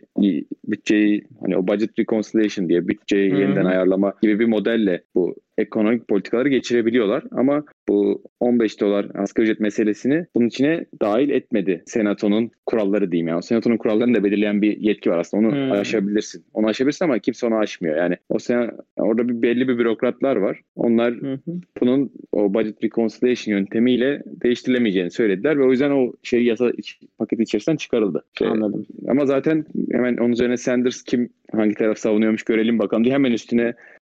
bütçeyi 0.68 1.24
hani 1.42 1.58
o 1.58 1.68
budget 1.68 2.00
reconciliation 2.00 2.70
diye 2.70 2.88
bütçeyi 2.88 3.32
Hı-hı. 3.32 3.42
yeniden 3.42 3.66
ayarlama 3.66 4.14
gibi 4.22 4.40
bir 4.40 4.46
modelle 4.46 5.02
bu 5.16 5.36
ekonomik 5.60 6.08
politikaları 6.08 6.50
geçirebiliyorlar. 6.50 7.24
Ama 7.32 7.64
bu 7.90 8.24
15 8.40 8.82
dolar 8.82 9.08
asgari 9.16 9.44
ücret 9.44 9.60
meselesini 9.60 10.26
bunun 10.36 10.48
içine 10.48 10.86
dahil 11.02 11.30
etmedi 11.30 11.84
senatonun 11.86 12.52
kuralları 12.66 13.12
diyeyim 13.12 13.28
yani. 13.28 13.44
Senatonun 13.44 13.78
kurallarını 13.78 14.16
da 14.16 14.24
belirleyen 14.24 14.62
bir 14.62 14.78
yetki 14.78 15.10
var 15.10 15.18
aslında. 15.18 15.48
Onu 15.48 15.56
hmm. 15.56 15.72
aşabilirsin. 15.72 16.46
Onu 16.54 16.68
aşabilirsin 16.68 17.06
ama 17.06 17.20
kimse 17.20 17.48
onu 17.48 17.58
aşmıyor. 17.58 17.98
Yani 17.98 18.16
o 18.30 18.40
sen 18.40 18.72
orada 18.98 19.30
bir 19.30 19.42
belli 19.42 19.68
bir 19.68 19.78
bürokratlar 19.78 20.36
var. 20.36 20.60
Onlar 20.76 21.14
hmm. 21.14 21.38
bunun 21.82 22.12
o 22.32 22.54
budget 22.54 22.84
reconciliation 22.84 23.56
yöntemiyle 23.56 24.24
değiştirilemeyeceğini 24.26 25.12
söylediler 25.12 25.60
ve 25.60 25.64
o 25.64 25.72
yüzden 25.72 25.92
o 25.92 26.14
şey 26.24 26.44
yasa 26.44 26.72
iç, 26.78 27.00
paketi 27.18 27.44
içerisinden 27.44 27.78
çıkarıldı. 27.78 28.24
Şey, 28.38 28.48
Anladım. 28.48 28.86
Ama 29.08 29.26
zaten 29.26 29.66
hemen 29.92 30.18
onun 30.18 30.32
üzerine 30.32 30.58
Sanders 30.58 31.04
kim 31.04 31.30
hangi 31.52 31.76
taraf 31.76 31.98
savunuyormuş 31.98 32.44
görelim 32.44 32.80
bakalım 32.80 33.04
diye 33.04 33.14
hemen 33.14 33.32
üstüne 33.32 33.74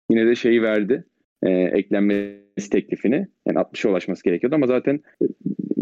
yine 0.09 0.27
de 0.27 0.35
şeyi 0.35 0.61
verdi 0.61 1.03
e, 1.45 1.49
eklenmesi 1.51 2.69
teklifini. 2.71 3.27
Yani 3.45 3.57
60'a 3.57 3.91
ulaşması 3.91 4.23
gerekiyordu 4.23 4.55
ama 4.55 4.67
zaten 4.67 4.99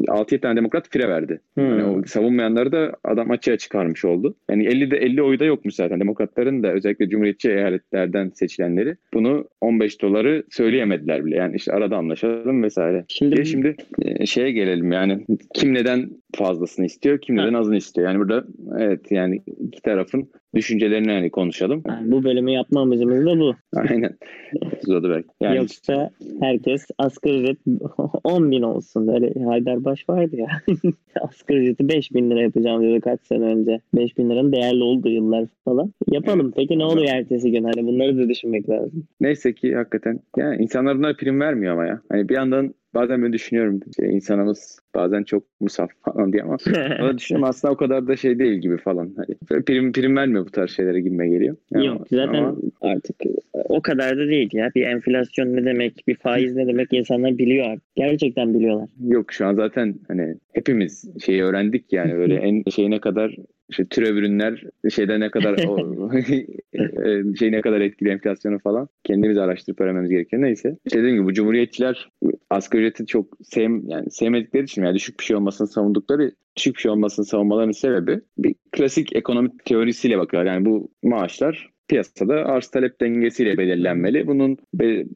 6-7 0.07 0.39
tane 0.39 0.55
demokrat 0.55 0.89
fire 0.89 1.09
verdi. 1.09 1.41
Hmm. 1.53 1.63
Yani 1.63 1.83
o 1.83 2.03
savunmayanları 2.05 2.71
da 2.71 2.91
adam 3.03 3.31
açığa 3.31 3.57
çıkarmış 3.57 4.05
oldu. 4.05 4.35
Yani 4.49 4.63
50'de 4.65 4.97
50 4.97 5.23
oyu 5.23 5.39
da 5.39 5.45
yokmuş 5.45 5.75
zaten. 5.75 5.99
Demokratların 5.99 6.63
da 6.63 6.73
özellikle 6.73 7.09
cumhuriyetçi 7.09 7.49
eyaletlerden 7.49 8.31
seçilenleri 8.35 8.95
bunu 9.13 9.47
15 9.61 10.01
doları 10.01 10.43
söyleyemediler 10.49 11.25
bile. 11.25 11.35
Yani 11.35 11.55
işte 11.55 11.71
arada 11.71 11.97
anlaşalım 11.97 12.63
vesaire. 12.63 13.05
Şimdi, 13.07 13.35
Diye 13.35 13.45
şimdi 13.45 13.75
e, 14.01 14.25
şeye 14.25 14.51
gelelim 14.51 14.91
yani 14.91 15.25
kim 15.53 15.73
neden 15.73 16.09
fazlasını 16.35 16.85
istiyor, 16.85 17.21
kim 17.21 17.37
neden 17.37 17.53
azını 17.53 17.77
istiyor. 17.77 18.07
Yani 18.07 18.19
burada 18.19 18.45
evet 18.79 19.11
yani 19.11 19.41
iki 19.59 19.81
tarafın 19.81 20.29
düşüncelerini 20.55 21.11
hani 21.11 21.29
konuşalım. 21.29 21.83
Yani 21.87 22.11
bu 22.11 22.23
bölümü 22.23 22.51
yapma 22.51 22.81
amacımız 22.81 23.25
da 23.25 23.39
bu. 23.39 23.55
Aynen. 23.75 24.17
Belki. 24.87 25.29
Yani 25.41 25.57
Yoksa 25.57 26.09
herkes 26.39 26.87
asgari 26.97 27.41
ücret 27.41 27.57
10 28.23 28.51
bin 28.51 28.61
olsun. 28.61 29.07
Böyle 29.07 29.43
Haydarbaş 29.43 30.09
vardı 30.09 30.35
ya. 30.35 30.47
asgari 31.21 31.59
ücreti 31.59 31.89
5 31.89 32.13
bin 32.13 32.31
lira 32.31 32.41
yapacağım 32.41 32.81
diyordu 32.81 33.01
kaç 33.01 33.19
sene 33.21 33.43
önce. 33.43 33.79
5 33.93 34.17
bin 34.17 34.29
liranın 34.29 34.51
değerli 34.51 34.83
olduğu 34.83 35.09
yıllar 35.09 35.45
falan. 35.65 35.93
Yapalım. 36.07 36.53
Peki 36.55 36.79
ne 36.79 36.85
oluyor 36.85 37.09
ertesi 37.13 37.51
gün? 37.51 37.63
Hani 37.63 37.87
bunları 37.87 38.17
da 38.17 38.29
düşünmek 38.29 38.69
lazım. 38.69 39.07
Neyse 39.21 39.53
ki 39.53 39.75
hakikaten. 39.75 40.19
Yani 40.37 40.63
insanlar 40.63 40.97
bunlara 40.97 41.15
prim 41.15 41.39
vermiyor 41.39 41.73
ama 41.73 41.85
ya. 41.85 42.01
Hani 42.09 42.29
bir 42.29 42.35
yandan 42.35 42.73
bazen 42.93 43.23
ben 43.23 43.33
düşünüyorum 43.33 43.79
işte 43.87 44.07
insanımız 44.07 44.79
bazen 44.95 45.23
çok 45.23 45.43
musaf 45.59 45.89
falan 46.05 46.33
diye 46.33 46.43
ama 46.43 46.57
ona 47.01 47.17
düşünüyorum 47.17 47.49
aslında 47.49 47.73
o 47.73 47.77
kadar 47.77 48.07
da 48.07 48.15
şey 48.15 48.39
değil 48.39 48.53
gibi 48.53 48.77
falan. 48.77 49.13
Hani 49.15 49.63
prim 49.65 49.91
prim 49.91 50.15
vermiyor 50.15 50.45
bu 50.45 50.51
tarz 50.51 50.71
şeylere 50.71 51.01
girme 51.01 51.29
geliyor. 51.29 51.55
Yani 51.71 51.85
Yok 51.85 52.07
zaten 52.11 52.43
ama... 52.43 52.55
artık 52.81 53.15
o 53.53 53.81
kadar 53.81 54.17
da 54.17 54.27
değil 54.27 54.49
ya. 54.53 54.71
Bir 54.75 54.81
enflasyon 54.81 55.55
ne 55.55 55.65
demek, 55.65 56.03
bir 56.07 56.15
faiz 56.15 56.55
ne 56.55 56.67
demek 56.67 56.93
insanlar 56.93 57.37
biliyor 57.37 57.65
artık. 57.65 57.95
Gerçekten 57.95 58.53
biliyorlar. 58.53 58.87
Yok 59.07 59.33
şu 59.33 59.45
an 59.45 59.55
zaten 59.55 59.95
hani 60.07 60.35
hepimiz 60.53 61.05
şeyi 61.25 61.43
öğrendik 61.43 61.93
yani 61.93 62.15
böyle 62.15 62.35
en 62.47 62.63
şeyine 62.69 62.99
kadar 62.99 63.35
işte 63.71 63.85
türev 63.85 64.15
ürünler 64.15 64.63
şeyde 64.89 65.19
ne 65.19 65.31
kadar 65.31 65.65
o, 65.67 66.11
şey 67.39 67.51
ne 67.51 67.61
kadar 67.61 67.81
etkili 67.81 68.09
enflasyonu 68.09 68.59
falan 68.59 68.87
kendimiz 69.03 69.37
araştırıp 69.37 69.81
öğrenmemiz 69.81 70.09
gerekiyor. 70.09 70.41
Neyse. 70.41 70.77
İşte 70.85 70.99
dediğim 70.99 71.15
gibi 71.15 71.25
bu 71.25 71.33
cumhuriyetçiler 71.33 72.09
asgari 72.49 72.81
ücreti 72.81 73.05
çok 73.05 73.37
sev, 73.43 73.71
yani 73.87 74.11
sevmedikleri 74.11 74.63
için 74.63 74.83
yani 74.83 74.95
düşük 74.95 75.19
bir 75.19 75.25
şey 75.25 75.35
olmasını 75.35 75.67
savundukları 75.67 76.31
düşük 76.57 76.75
bir 76.75 76.81
şey 76.81 76.91
olmasını 76.91 77.25
savunmalarının 77.25 77.71
sebebi 77.71 78.21
bir 78.37 78.55
klasik 78.71 79.15
ekonomik 79.15 79.65
teorisiyle 79.65 80.17
bakıyorlar. 80.17 80.53
Yani 80.53 80.65
bu 80.65 80.91
maaşlar 81.03 81.71
piyasada 81.87 82.33
arz 82.33 82.67
talep 82.67 83.01
dengesiyle 83.01 83.57
belirlenmeli. 83.57 84.27
Bunun 84.27 84.57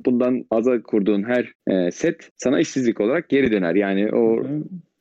bundan 0.06 0.46
aza 0.52 0.82
kurduğun 0.82 1.24
her 1.24 1.54
e, 1.68 1.92
set 1.92 2.30
sana 2.36 2.60
işsizlik 2.60 3.02
olarak 3.02 3.30
geri 3.30 3.52
döner. 3.52 3.76
Yani 3.76 4.12
o 4.16 4.44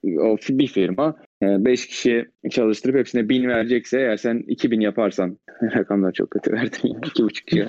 o 0.05 0.37
bir 0.51 0.67
firma 0.67 1.17
5 1.65 1.87
kişiye 1.87 2.27
çalıştırıp 2.51 2.97
hepsine 2.97 3.29
1000 3.29 3.49
verecekse 3.49 3.99
eğer 3.99 4.17
sen 4.17 4.45
2000 4.47 4.81
yaparsan 4.81 5.39
rakamlar 5.63 6.13
çok 6.13 6.31
kötü 6.31 6.53
verdim 6.53 6.81
ya. 6.85 6.99
2,5 6.99 7.45
kişi. 7.45 7.67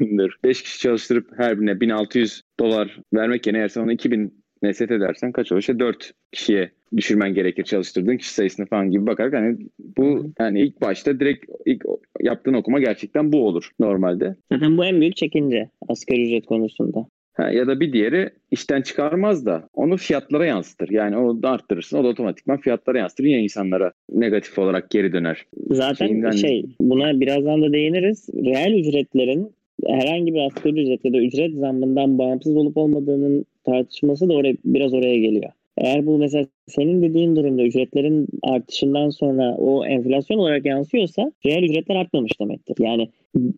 Dur. 0.18 0.30
5 0.44 0.62
kişi 0.62 0.78
çalıştırıp 0.78 1.28
her 1.36 1.58
birine 1.60 1.80
1600 1.80 2.42
dolar 2.60 3.00
vermek 3.14 3.46
yerine 3.46 3.58
eğer 3.60 3.68
sen 3.68 3.82
onu 3.82 3.92
2000 3.92 4.40
neset 4.62 4.90
edersen 4.90 5.32
kaç 5.32 5.52
olur? 5.52 5.60
İşte 5.60 5.78
4 5.78 6.12
kişiye 6.32 6.70
düşürmen 6.96 7.34
gerekir 7.34 7.64
çalıştırdığın 7.64 8.16
kişi 8.16 8.34
sayısını 8.34 8.66
falan 8.66 8.90
gibi 8.90 9.06
bakarak 9.06 9.32
hani 9.32 9.58
bu 9.96 10.32
yani 10.38 10.60
ilk 10.60 10.80
başta 10.80 11.20
direkt 11.20 11.44
ilk 11.66 11.84
yaptığın 12.20 12.54
okuma 12.54 12.80
gerçekten 12.80 13.32
bu 13.32 13.46
olur 13.46 13.70
normalde. 13.80 14.36
Zaten 14.52 14.78
bu 14.78 14.84
en 14.84 15.00
büyük 15.00 15.16
çekince 15.16 15.70
asgari 15.88 16.26
ücret 16.26 16.46
konusunda. 16.46 17.06
Ha, 17.40 17.50
ya 17.50 17.66
da 17.66 17.80
bir 17.80 17.92
diğeri 17.92 18.30
işten 18.50 18.82
çıkarmaz 18.82 19.46
da 19.46 19.68
onu 19.74 19.96
fiyatlara 19.96 20.46
yansıtır. 20.46 20.90
Yani 20.90 21.16
o 21.16 21.42
da 21.42 21.50
arttırırsın 21.50 21.98
o 21.98 22.04
da 22.04 22.08
otomatikman 22.08 22.60
fiyatlara 22.60 22.98
yansıtır. 22.98 23.24
Yine 23.24 23.42
insanlara 23.42 23.92
negatif 24.12 24.58
olarak 24.58 24.90
geri 24.90 25.12
döner. 25.12 25.46
Zaten 25.70 26.06
Şeyinden... 26.06 26.30
şey 26.30 26.66
buna 26.80 27.20
birazdan 27.20 27.62
da 27.62 27.72
değiniriz. 27.72 28.28
Reel 28.34 28.78
ücretlerin 28.80 29.52
herhangi 29.86 30.34
bir 30.34 30.46
asgari 30.46 30.82
ücret 30.82 31.04
ya 31.04 31.12
da 31.12 31.18
ücret 31.18 31.54
zammından 31.54 32.18
bağımsız 32.18 32.56
olup 32.56 32.76
olmadığının 32.76 33.44
tartışması 33.64 34.28
da 34.28 34.34
oraya 34.34 34.54
biraz 34.64 34.94
oraya 34.94 35.18
geliyor. 35.18 35.52
Eğer 35.78 36.06
bu 36.06 36.18
mesela 36.18 36.46
senin 36.66 37.02
dediğin 37.02 37.36
durumda 37.36 37.62
ücretlerin 37.62 38.26
artışından 38.42 39.10
sonra 39.10 39.54
o 39.56 39.86
enflasyon 39.86 40.38
olarak 40.38 40.66
yansıyorsa 40.66 41.32
reel 41.46 41.62
ücretler 41.62 41.96
artmamış 41.96 42.40
demektir. 42.40 42.76
Yani 42.78 43.08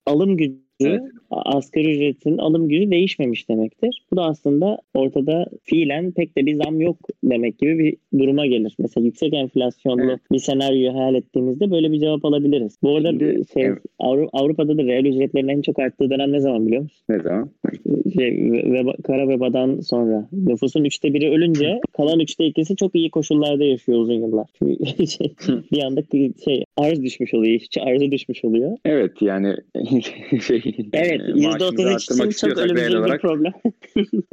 alım 0.06 0.36
gücü 0.36 0.54
evet. 0.88 1.02
asgari 1.30 1.94
ücretin 1.96 2.38
alım 2.38 2.68
gücü 2.68 2.90
değişmemiş 2.90 3.48
demektir. 3.48 4.02
Bu 4.12 4.16
da 4.16 4.22
aslında 4.22 4.78
ortada 4.94 5.46
fiilen 5.62 6.12
pek 6.12 6.36
de 6.36 6.46
bir 6.46 6.54
zam 6.54 6.80
yok 6.80 6.96
demek 7.24 7.58
gibi 7.58 7.78
bir 7.78 8.18
duruma 8.18 8.46
gelir. 8.46 8.74
Mesela 8.78 9.04
yüksek 9.04 9.34
enflasyonlu 9.34 10.02
evet. 10.04 10.20
bir 10.32 10.38
senaryo 10.38 10.94
hayal 10.94 11.14
ettiğimizde 11.14 11.70
böyle 11.70 11.92
bir 11.92 12.00
cevap 12.00 12.24
alabiliriz. 12.24 12.78
Bu 12.82 12.96
arada 12.96 13.10
Şimdi, 13.10 13.42
şey, 13.52 13.64
evet. 13.64 13.78
Avrupa'da 14.32 14.78
da 14.78 14.82
reel 14.82 15.04
ücretlerin 15.04 15.48
en 15.48 15.62
çok 15.62 15.78
arttığı 15.78 16.10
dönem 16.10 16.32
ne 16.32 16.40
zaman 16.40 16.66
biliyor 16.66 16.82
musun? 16.82 17.04
Ne 17.08 17.20
zaman? 17.20 17.50
Şey, 18.18 18.52
veba, 18.52 18.92
kara 19.04 19.28
vebadan 19.28 19.80
sonra. 19.80 20.28
Nüfusun 20.32 20.84
üçte 20.84 21.14
biri 21.14 21.30
ölünce 21.30 21.80
kalan 21.92 22.20
üçte 22.20 22.44
ikisi 22.44 22.76
çok 22.76 22.94
iyi 22.94 23.10
koşullarda 23.10 23.64
yaşıyor 23.64 23.98
uzun 23.98 24.14
yıllar. 24.14 24.46
şey, 25.06 25.34
bir 25.72 25.82
anda 25.82 26.02
şey 26.44 26.64
arz 26.76 27.02
düşmüş 27.02 27.34
oluyor, 27.34 27.54
işçi 27.54 27.82
arzı 27.82 28.10
düşmüş 28.10 28.44
oluyor. 28.44 28.78
Evet 28.84 29.12
yani 29.20 29.54
şey 30.46 30.62
Evet 30.92 31.20
%33 31.20 32.30
için 32.30 32.48
çok 32.48 32.58
ölümcül 32.58 33.04
bir 33.04 33.18
problem. 33.18 33.52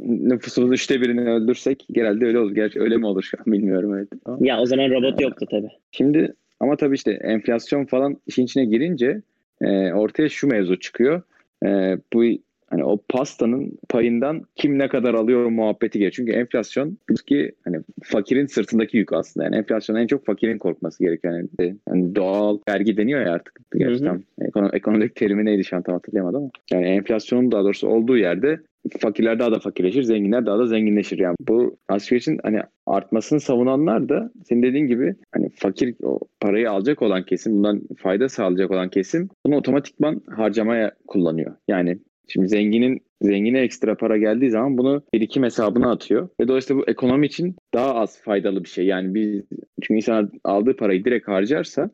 nüfusumuzun 0.00 0.72
üçte 0.72 1.00
birini 1.00 1.20
öldürsek 1.20 1.86
genelde 1.92 2.26
öyle 2.26 2.38
olur. 2.38 2.54
Gerçi 2.54 2.80
öyle 2.80 2.96
mi 2.96 3.06
olur 3.06 3.22
şu 3.22 3.38
an 3.38 3.52
bilmiyorum. 3.52 3.94
Evet. 3.94 4.08
Ya 4.40 4.60
o 4.60 4.66
zaman 4.66 4.90
robot 4.90 5.20
yoktu 5.20 5.46
tabii. 5.50 5.70
Şimdi 5.92 6.34
ama 6.60 6.76
tabii 6.76 6.94
işte 6.94 7.12
enflasyon 7.12 7.84
falan 7.84 8.16
işin 8.26 8.44
içine 8.44 8.64
girince 8.64 9.22
e, 9.60 9.92
ortaya 9.92 10.28
şu 10.28 10.46
mevzu 10.46 10.78
çıkıyor. 10.78 11.22
E, 11.66 11.98
bu 12.12 12.24
hani 12.70 12.84
o 12.84 12.98
pastanın 13.08 13.78
payından 13.88 14.42
kim 14.56 14.78
ne 14.78 14.88
kadar 14.88 15.14
alıyor 15.14 15.46
muhabbeti 15.46 15.98
geliyor. 15.98 16.12
Çünkü 16.12 16.32
enflasyon 16.32 16.98
ki 17.26 17.52
hani 17.64 17.76
fakirin 18.02 18.46
sırtındaki 18.46 18.96
yük 18.96 19.12
aslında. 19.12 19.44
Yani 19.44 19.56
enflasyon 19.56 19.96
en 19.96 20.06
çok 20.06 20.26
fakirin 20.26 20.58
korkması 20.58 21.04
gerekiyor. 21.04 21.34
Yani, 21.34 21.76
yani 21.88 22.14
doğal 22.14 22.58
vergi 22.68 22.96
deniyor 22.96 23.26
ya 23.26 23.32
artık. 23.32 23.60
Gerçekten 23.74 24.24
ekonomik, 24.40 24.74
ekonomik 24.74 25.16
terimi 25.16 25.44
neydi 25.44 25.64
şu 25.64 25.76
an 25.76 25.82
tam 25.82 25.94
hatırlayamadım 25.94 26.42
ama. 26.42 26.50
Yani 26.72 26.86
enflasyonun 26.86 27.52
daha 27.52 27.64
doğrusu 27.64 27.88
olduğu 27.88 28.16
yerde 28.16 28.60
fakirler 28.98 29.38
daha 29.38 29.52
da 29.52 29.58
fakirleşir, 29.58 30.02
zenginler 30.02 30.46
daha 30.46 30.58
da 30.58 30.66
zenginleşir. 30.66 31.18
Yani 31.18 31.36
bu 31.48 31.76
asgari 31.88 32.18
için 32.18 32.38
hani 32.42 32.60
artmasını 32.86 33.40
savunanlar 33.40 34.08
da 34.08 34.30
senin 34.44 34.62
dediğin 34.62 34.86
gibi 34.86 35.14
hani 35.32 35.50
fakir 35.54 35.94
o 36.02 36.20
parayı 36.40 36.70
alacak 36.70 37.02
olan 37.02 37.22
kesim, 37.22 37.52
bundan 37.52 37.82
fayda 37.98 38.28
sağlayacak 38.28 38.70
olan 38.70 38.88
kesim 38.88 39.28
bunu 39.46 39.56
otomatikman 39.56 40.22
harcamaya 40.26 40.92
kullanıyor. 41.06 41.54
Yani 41.68 41.98
Şimdi 42.28 42.48
zenginin 42.48 43.02
zengine 43.22 43.60
ekstra 43.60 43.96
para 43.96 44.18
geldiği 44.18 44.50
zaman 44.50 44.78
bunu 44.78 45.02
birikim 45.14 45.42
hesabına 45.42 45.90
atıyor. 45.90 46.28
Ve 46.40 46.48
dolayısıyla 46.48 46.82
bu 46.82 46.90
ekonomi 46.90 47.26
için 47.26 47.56
daha 47.74 47.94
az 47.94 48.22
faydalı 48.22 48.64
bir 48.64 48.68
şey. 48.68 48.86
Yani 48.86 49.14
biz 49.14 49.42
çünkü 49.82 49.94
insan 49.94 50.30
aldığı 50.44 50.76
parayı 50.76 51.04
direkt 51.04 51.28
harcarsa 51.28 51.90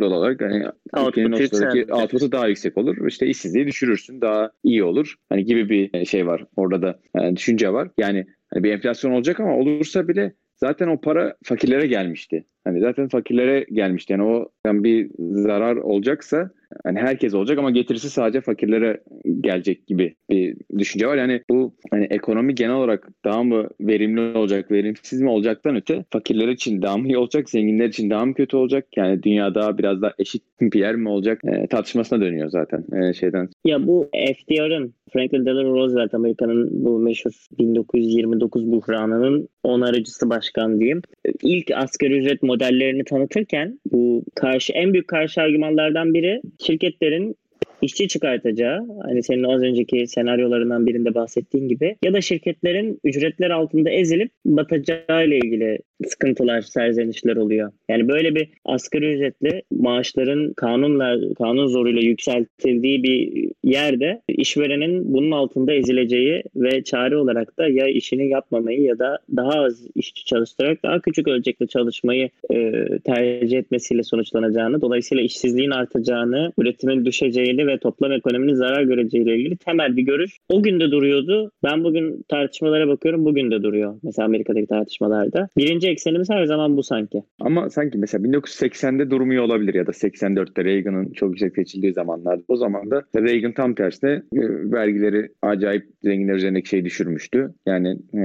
doğal 0.00 0.12
olarak 0.12 0.40
hani 0.40 0.64
ülkenin 1.08 1.32
ortadaki 1.32 1.92
output'u 1.92 2.32
daha 2.32 2.48
yüksek 2.48 2.78
olur. 2.78 3.06
İşte 3.08 3.26
işsizliği 3.26 3.66
düşürürsün. 3.66 4.20
Daha 4.20 4.50
iyi 4.64 4.84
olur. 4.84 5.14
Hani 5.28 5.44
gibi 5.44 5.68
bir 5.68 6.04
şey 6.04 6.26
var. 6.26 6.44
Orada 6.56 6.82
da 6.82 7.00
yani 7.16 7.36
düşünce 7.36 7.72
var. 7.72 7.88
Yani 7.98 8.26
hani 8.54 8.64
bir 8.64 8.72
enflasyon 8.72 9.12
olacak 9.12 9.40
ama 9.40 9.56
olursa 9.56 10.08
bile 10.08 10.34
zaten 10.56 10.88
o 10.88 11.00
para 11.00 11.36
fakirlere 11.44 11.86
gelmişti. 11.86 12.44
Hani 12.64 12.80
zaten 12.80 13.08
fakirlere 13.08 13.66
gelmişti. 13.72 14.12
Yani 14.12 14.22
o 14.22 14.48
yani 14.66 14.84
bir 14.84 15.10
zarar 15.18 15.76
olacaksa 15.76 16.50
hani 16.84 16.98
herkes 16.98 17.34
olacak 17.34 17.58
ama 17.58 17.70
getirisi 17.70 18.10
sadece 18.10 18.40
fakirlere 18.40 19.00
gelecek 19.40 19.86
gibi 19.86 20.14
bir 20.30 20.56
düşünce 20.78 21.06
var. 21.06 21.16
Yani 21.16 21.42
bu 21.50 21.74
hani 21.90 22.04
ekonomi 22.04 22.54
genel 22.54 22.74
olarak 22.74 23.08
daha 23.24 23.42
mı 23.42 23.68
verimli 23.80 24.20
olacak, 24.20 24.70
verimsiz 24.70 25.20
mi 25.20 25.30
olacaktan 25.30 25.76
öte 25.76 26.04
fakirler 26.10 26.48
için 26.48 26.82
daha 26.82 26.96
mı 26.96 27.06
iyi 27.06 27.18
olacak, 27.18 27.50
zenginler 27.50 27.88
için 27.88 28.10
daha 28.10 28.24
mı 28.24 28.34
kötü 28.34 28.56
olacak? 28.56 28.86
Yani 28.96 29.22
dünyada 29.22 29.78
biraz 29.78 30.02
daha 30.02 30.12
eşit 30.18 30.42
bir 30.60 30.80
yer 30.80 30.96
mi 30.96 31.08
olacak? 31.08 31.40
E, 31.44 31.66
tartışmasına 31.66 32.20
dönüyor 32.20 32.48
zaten 32.48 32.84
e, 33.02 33.12
şeyden. 33.12 33.48
Ya 33.64 33.86
bu 33.86 34.08
FDR'ın 34.12 34.94
Franklin 35.12 35.46
Delano 35.46 35.74
Roosevelt 35.74 36.14
Amerika'nın 36.14 36.84
bu 36.84 36.98
meşhur 36.98 37.30
1929 37.58 38.72
buhranının 38.72 39.48
onarıcısı 39.62 40.30
başkan 40.30 40.80
diyeyim. 40.80 41.02
İlk 41.42 41.70
asgari 41.74 42.18
ücret 42.18 42.42
modellerini 42.42 43.04
tanıtırken 43.04 43.80
bu 43.92 44.24
karşı 44.34 44.72
en 44.72 44.92
büyük 44.92 45.08
karşı 45.08 45.40
argümanlardan 45.40 46.14
biri 46.14 46.40
şirketlerin 46.66 47.36
işçi 47.82 48.08
çıkartacağı 48.08 48.86
hani 49.02 49.22
senin 49.22 49.44
az 49.44 49.62
önceki 49.62 50.06
senaryolarından 50.06 50.86
birinde 50.86 51.14
bahsettiğin 51.14 51.68
gibi 51.68 51.96
ya 52.04 52.12
da 52.12 52.20
şirketlerin 52.20 53.00
ücretler 53.04 53.50
altında 53.50 53.90
ezilip 53.90 54.30
batacağı 54.44 55.26
ile 55.26 55.38
ilgili 55.38 55.78
sıkıntılar, 56.06 56.60
serzenişler 56.60 57.36
oluyor. 57.36 57.72
Yani 57.88 58.08
böyle 58.08 58.34
bir 58.34 58.48
asgari 58.64 59.14
ücretli 59.14 59.62
maaşların 59.70 60.52
kanunla 60.52 61.34
kanun 61.38 61.66
zoruyla 61.66 62.00
yükseltildiği 62.00 63.02
bir 63.02 63.48
yerde 63.64 64.22
işverenin 64.28 65.14
bunun 65.14 65.30
altında 65.30 65.72
ezileceği 65.72 66.42
ve 66.56 66.84
çare 66.84 67.16
olarak 67.16 67.58
da 67.58 67.68
ya 67.68 67.86
işini 67.86 68.28
yapmamayı 68.28 68.80
ya 68.80 68.98
da 68.98 69.18
daha 69.36 69.50
az 69.50 69.86
işçi 69.94 70.24
çalıştırarak 70.24 70.82
daha 70.82 71.00
küçük 71.00 71.28
ölçekli 71.28 71.68
çalışmayı 71.68 72.30
e, 72.50 72.84
tercih 73.04 73.58
etmesiyle 73.58 74.02
sonuçlanacağını, 74.02 74.80
dolayısıyla 74.80 75.24
işsizliğin 75.24 75.70
artacağını, 75.70 76.52
üretimin 76.58 77.04
düşeceğini 77.04 77.66
ve 77.70 77.78
toplam 77.78 78.12
ekonominin 78.12 78.54
zarar 78.54 78.82
göreceğiyle 78.82 79.36
ilgili 79.36 79.56
temel 79.56 79.96
bir 79.96 80.02
görüş. 80.02 80.38
O 80.48 80.62
gün 80.62 80.80
de 80.80 80.90
duruyordu. 80.90 81.52
Ben 81.64 81.84
bugün 81.84 82.24
tartışmalara 82.28 82.88
bakıyorum. 82.88 83.24
Bugün 83.24 83.50
de 83.50 83.62
duruyor. 83.62 83.94
Mesela 84.02 84.26
Amerika'daki 84.26 84.66
tartışmalarda. 84.66 85.48
Birinci 85.56 85.88
eksenimiz 85.88 86.30
her 86.30 86.44
zaman 86.44 86.76
bu 86.76 86.82
sanki. 86.82 87.22
Ama 87.40 87.70
sanki 87.70 87.98
mesela 87.98 88.24
1980'de 88.24 89.10
durmuyor 89.10 89.44
olabilir 89.44 89.74
ya 89.74 89.86
da 89.86 89.90
84'te 89.90 90.64
Reagan'ın 90.64 91.12
çok 91.12 91.30
yüksek 91.30 91.54
seçildiği 91.54 91.92
zamanlarda. 91.92 92.42
O 92.48 92.56
zaman 92.56 92.90
da 92.90 93.02
Reagan 93.16 93.52
tam 93.52 93.74
tersine 93.74 94.10
e, 94.10 94.40
vergileri 94.72 95.28
acayip 95.42 95.84
zenginler 96.02 96.34
üzerindeki 96.34 96.68
şey 96.68 96.84
düşürmüştü. 96.84 97.54
Yani 97.66 97.98
e, 98.14 98.22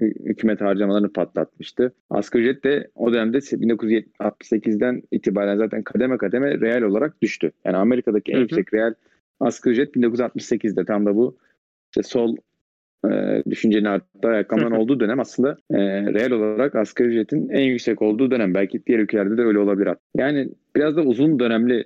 hükümet 0.00 0.60
harcamalarını 0.60 1.12
patlatmıştı. 1.12 1.92
Asgari 2.10 2.42
ücret 2.42 2.64
de 2.64 2.88
o 2.94 3.12
dönemde 3.12 3.38
1968'den 3.38 5.02
itibaren 5.10 5.56
zaten 5.56 5.82
kademe 5.82 6.16
kademe 6.18 6.60
reel 6.60 6.82
olarak 6.82 7.22
düştü. 7.22 7.52
Yani 7.64 7.76
Amerika'daki 7.76 8.32
en 8.32 8.38
yüksek 8.38 8.61
reel 8.74 8.94
asgari 9.40 9.72
ücret 9.72 9.96
1968'de 9.96 10.84
tam 10.84 11.06
da 11.06 11.16
bu 11.16 11.36
işte 11.90 12.02
sol 12.02 12.36
e, 13.10 13.42
düşüncenin 13.50 13.84
hatta 13.84 14.28
ayakkabıların 14.28 14.76
olduğu 14.76 15.00
dönem 15.00 15.20
aslında 15.20 15.56
e, 15.70 15.78
reel 16.12 16.32
olarak 16.32 16.74
asgari 16.74 17.08
ücretin 17.08 17.48
en 17.48 17.62
yüksek 17.62 18.02
olduğu 18.02 18.30
dönem. 18.30 18.54
Belki 18.54 18.86
diğer 18.86 18.98
ülkelerde 18.98 19.36
de 19.36 19.42
öyle 19.42 19.58
olabilir. 19.58 19.94
Yani 20.16 20.48
biraz 20.76 20.96
da 20.96 21.02
uzun 21.02 21.38
dönemli 21.38 21.84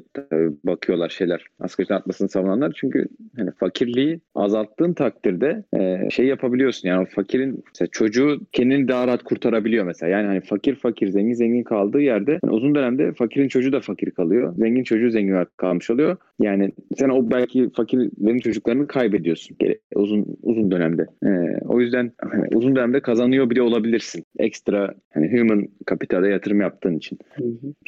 bakıyorlar 0.64 1.08
şeyler. 1.08 1.44
Asgari 1.60 1.94
artmasını 1.94 2.28
savunanlar. 2.28 2.72
Çünkü 2.76 3.08
hani 3.36 3.50
fakirliği 3.50 4.20
azalttığın 4.34 4.92
takdirde 4.92 5.64
e, 5.78 6.10
şey 6.10 6.26
yapabiliyorsun. 6.26 6.88
Yani 6.88 7.02
o 7.02 7.04
fakirin 7.04 7.64
mesela 7.66 7.88
çocuğu 7.92 8.40
kendini 8.52 8.88
daha 8.88 9.06
rahat 9.06 9.22
kurtarabiliyor 9.22 9.84
mesela. 9.84 10.10
Yani 10.10 10.26
hani 10.26 10.40
fakir 10.40 10.74
fakir 10.74 11.08
zengin 11.08 11.34
zengin 11.34 11.62
kaldığı 11.62 12.00
yerde 12.00 12.38
yani 12.44 12.54
uzun 12.54 12.74
dönemde 12.74 13.12
fakirin 13.12 13.48
çocuğu 13.48 13.72
da 13.72 13.80
fakir 13.80 14.10
kalıyor. 14.10 14.54
Zengin 14.56 14.82
çocuğu 14.82 15.10
zengin 15.10 15.32
olarak 15.32 15.58
kalmış 15.58 15.90
oluyor. 15.90 16.16
Yani 16.40 16.72
sen 16.96 17.08
o 17.08 17.30
belki 17.30 17.70
fakirlerin 17.76 18.38
çocuklarını 18.38 18.86
kaybediyorsun 18.86 19.56
uzun 19.94 20.26
uzun 20.42 20.70
dönemde. 20.70 21.06
E, 21.24 21.28
o 21.68 21.80
yüzden 21.80 22.12
hani 22.20 22.56
uzun 22.56 22.76
dönemde 22.76 23.00
kazanıyor 23.00 23.50
bile 23.50 23.62
olabilirsin. 23.62 24.24
Ekstra 24.38 24.94
hani 25.14 25.40
human 25.40 25.68
kapitale 25.86 26.28
yatırım 26.28 26.60
yaptığın 26.60 26.96
için. 26.96 27.18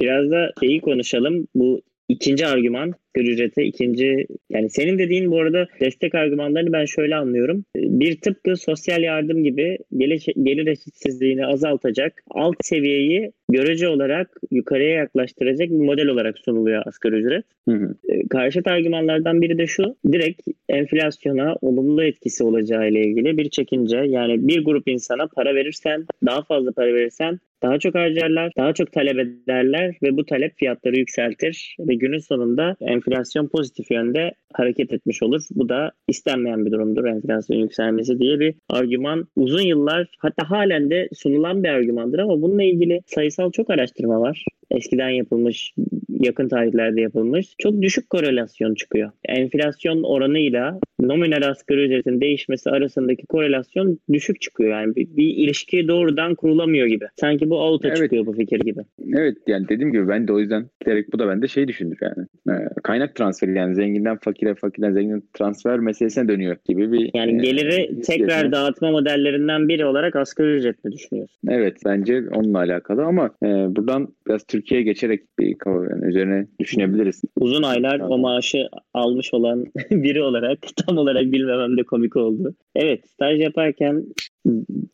Biraz 0.01 0.31
da 0.31 0.51
şeyi 0.61 0.81
konuşalım. 0.89 1.49
Bu 1.55 1.83
ikinci 2.09 2.47
argüman 2.47 2.95
asgari 3.19 3.33
ücrete 3.33 3.65
ikinci 3.65 4.27
yani 4.51 4.71
senin 4.71 4.99
dediğin 4.99 5.31
bu 5.31 5.41
arada 5.41 5.67
destek 5.81 6.15
argümanlarını 6.15 6.73
ben 6.73 6.85
şöyle 6.85 7.17
anlıyorum. 7.17 7.65
Bir 7.77 8.21
tıpkı 8.21 8.57
sosyal 8.57 9.03
yardım 9.03 9.45
gibi 9.45 9.79
gelir, 9.97 10.27
gelir 10.43 10.67
eşitsizliğini 10.67 11.47
azaltacak 11.47 12.23
alt 12.31 12.57
seviyeyi 12.63 13.33
görece 13.49 13.89
olarak 13.89 14.31
yukarıya 14.51 14.91
yaklaştıracak 14.91 15.71
bir 15.71 15.85
model 15.85 16.07
olarak 16.07 16.39
sunuluyor 16.39 16.83
asgari 16.87 17.15
ücret. 17.15 17.45
Hı 17.69 17.75
hı. 17.75 17.95
E, 18.09 18.29
karşıt 18.29 18.67
argümanlardan 18.67 19.43
biri 19.43 19.59
de 19.59 19.67
şu 19.67 19.97
direkt 20.13 20.43
enflasyona 20.69 21.57
olumlu 21.61 22.05
etkisi 22.05 22.45
olacağı 22.45 22.89
ile 22.89 23.01
ilgili 23.01 23.39
bir 23.39 23.51
çekince 23.51 23.97
yani 23.97 24.49
bir 24.49 24.65
grup 24.65 24.89
insana 24.89 25.27
para 25.27 25.55
verirsen 25.55 26.07
daha 26.27 26.43
fazla 26.43 26.73
para 26.73 26.95
verirsen 26.95 27.39
daha 27.63 27.79
çok 27.79 27.95
harcarlar, 27.95 28.53
daha 28.57 28.73
çok 28.73 28.93
talep 28.93 29.19
ederler 29.19 29.95
ve 30.03 30.17
bu 30.17 30.27
talep 30.27 30.59
fiyatları 30.59 30.97
yükseltir 30.97 31.77
ve 31.81 31.95
günün 31.95 32.19
sonunda 32.19 32.77
enflasyon 32.81 33.08
pozitif 33.53 33.91
yönde 33.91 34.33
hareket 34.53 34.93
etmiş 34.93 35.23
olur. 35.23 35.43
Bu 35.51 35.69
da 35.69 35.93
istenmeyen 36.09 36.67
bir 36.67 36.73
durumdur 36.73 37.05
enflasyon 37.05 37.59
yükselmesi 37.59 38.19
diye 38.19 38.41
bir 38.41 38.55
argüman 38.69 39.29
uzun 39.37 39.63
yıllar 39.63 40.09
hatta 40.19 40.51
halen 40.51 40.91
de 40.91 41.09
sunulan 41.15 41.65
bir 41.65 41.69
argümandır 41.69 42.19
ama 42.19 42.43
bununla 42.43 42.63
ilgili 42.63 43.01
sayısal 43.07 43.51
çok 43.53 43.71
araştırma 43.71 44.21
var. 44.21 44.45
Eskiden 44.71 45.09
yapılmış, 45.09 45.75
yakın 46.09 46.49
tarihlerde 46.49 47.01
yapılmış. 47.01 47.55
Çok 47.59 47.83
düşük 47.83 48.11
korelasyon 48.11 48.75
çıkıyor. 48.75 49.11
Enflasyon 49.25 50.03
oranıyla 50.03 50.81
nominal 51.01 51.49
asgari 51.49 51.85
ücretin 51.85 52.21
değişmesi 52.21 52.71
arasındaki 52.71 53.27
korelasyon 53.27 53.99
düşük 54.13 54.41
çıkıyor. 54.41 54.71
Yani 54.71 54.97
bir, 54.97 55.17
bir 55.17 55.37
ilişki 55.37 55.89
doğrudan 55.89 56.35
kurulamıyor 56.35 56.87
gibi. 56.87 57.05
Sanki 57.17 57.51
bu 57.51 57.61
avuta 57.61 57.89
evet. 57.89 57.97
çıkıyor 57.97 58.27
bu 58.27 58.33
fikir 58.33 58.61
gibi. 58.61 58.81
Evet 59.17 59.37
yani 59.47 59.69
dediğim 59.69 59.93
gibi 59.93 60.09
ben 60.09 60.29
de 60.29 60.33
o 60.33 60.39
yüzden 60.39 60.67
direkt 60.87 61.13
bu 61.13 61.19
da 61.19 61.29
bende 61.29 61.49
şey 61.49 61.69
düşündür 61.69 61.99
yani. 62.03 62.27
Ee, 62.49 62.69
kaynak 62.89 63.15
transferi 63.15 63.55
yani 63.55 63.75
zenginden 63.75 64.17
fakire 64.17 64.55
fakirden 64.55 64.93
zengin 64.93 65.29
transfer 65.35 65.79
meselesine 65.79 66.29
dönüyor 66.29 66.57
gibi 66.69 66.93
bir 66.93 67.11
Yani 67.15 67.33
e, 67.33 67.51
geliri 67.51 67.75
e, 67.75 68.01
tekrar 68.01 68.43
yani. 68.45 68.53
dağıtma 68.53 68.91
modellerinden 68.91 69.69
biri 69.69 69.87
olarak 69.87 70.17
asgari 70.17 70.57
ücret 70.57 70.85
mi 70.85 70.93
düşünüyorsun? 70.93 71.39
Evet 71.49 71.77
bence 71.85 72.23
onunla 72.35 72.59
alakalı 72.59 73.05
ama 73.05 73.31
e, 73.43 73.47
buradan 73.47 74.09
biraz 74.27 74.45
Türkiye'ye 74.47 74.85
geçerek 74.85 75.23
bir 75.39 75.57
yani 75.67 76.07
üzerine 76.07 76.47
düşünebiliriz. 76.61 77.23
Uzun 77.41 77.63
aylar 77.63 77.99
tamam. 77.99 78.13
o 78.13 78.19
maaşı 78.19 78.69
almış 78.95 79.35
olan 79.35 79.65
biri 79.91 80.23
olarak 80.23 80.59
tam 80.87 80.99
olarak 80.99 81.23
bilmemem 81.23 81.77
de 81.77 81.83
komik 81.83 82.17
oldu. 82.17 82.55
Evet 82.75 83.09
staj 83.09 83.41
yaparken 83.41 84.05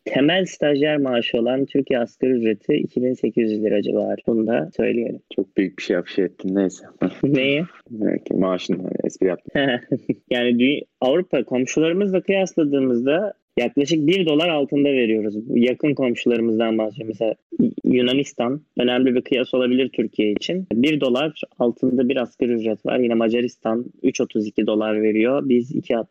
temel 0.05 0.45
stajyer 0.45 0.97
maaşı 0.97 1.37
olan 1.37 1.65
Türkiye 1.65 1.99
asgari 1.99 2.31
ücreti 2.31 2.73
2800 2.73 3.63
lira 3.63 3.81
civarı. 3.81 4.21
Bunu 4.27 4.47
da 4.47 4.69
söyleyelim. 4.77 5.21
Çok 5.35 5.57
büyük 5.57 5.77
bir 5.77 5.83
şey 5.83 5.97
afişe 5.97 6.21
ettin 6.21 6.55
neyse. 6.55 6.85
Neyi? 7.23 7.65
Belki 7.89 8.33
maaşın 8.33 8.89
espri 9.03 9.27
yaptım. 9.27 9.61
yani 10.29 10.81
Avrupa 11.01 11.43
komşularımızla 11.43 12.21
kıyasladığımızda 12.21 13.33
yaklaşık 13.57 14.07
1 14.07 14.25
dolar 14.25 14.49
altında 14.49 14.89
veriyoruz. 14.89 15.35
Yakın 15.49 15.93
komşularımızdan 15.93 16.77
bahsediyorum. 16.77 17.07
Mesela 17.07 17.35
Yunanistan 17.83 18.61
önemli 18.77 19.15
bir 19.15 19.21
kıyas 19.21 19.53
olabilir 19.53 19.89
Türkiye 19.89 20.31
için. 20.31 20.67
1 20.73 21.01
dolar 21.01 21.41
altında 21.59 22.09
bir 22.09 22.17
asgari 22.17 22.51
ücret 22.51 22.85
var. 22.85 22.99
Yine 22.99 23.13
Macaristan 23.13 23.85
3.32 24.03 24.67
dolar 24.67 25.01
veriyor. 25.01 25.49
Biz 25.49 25.75
2.60 25.75 26.05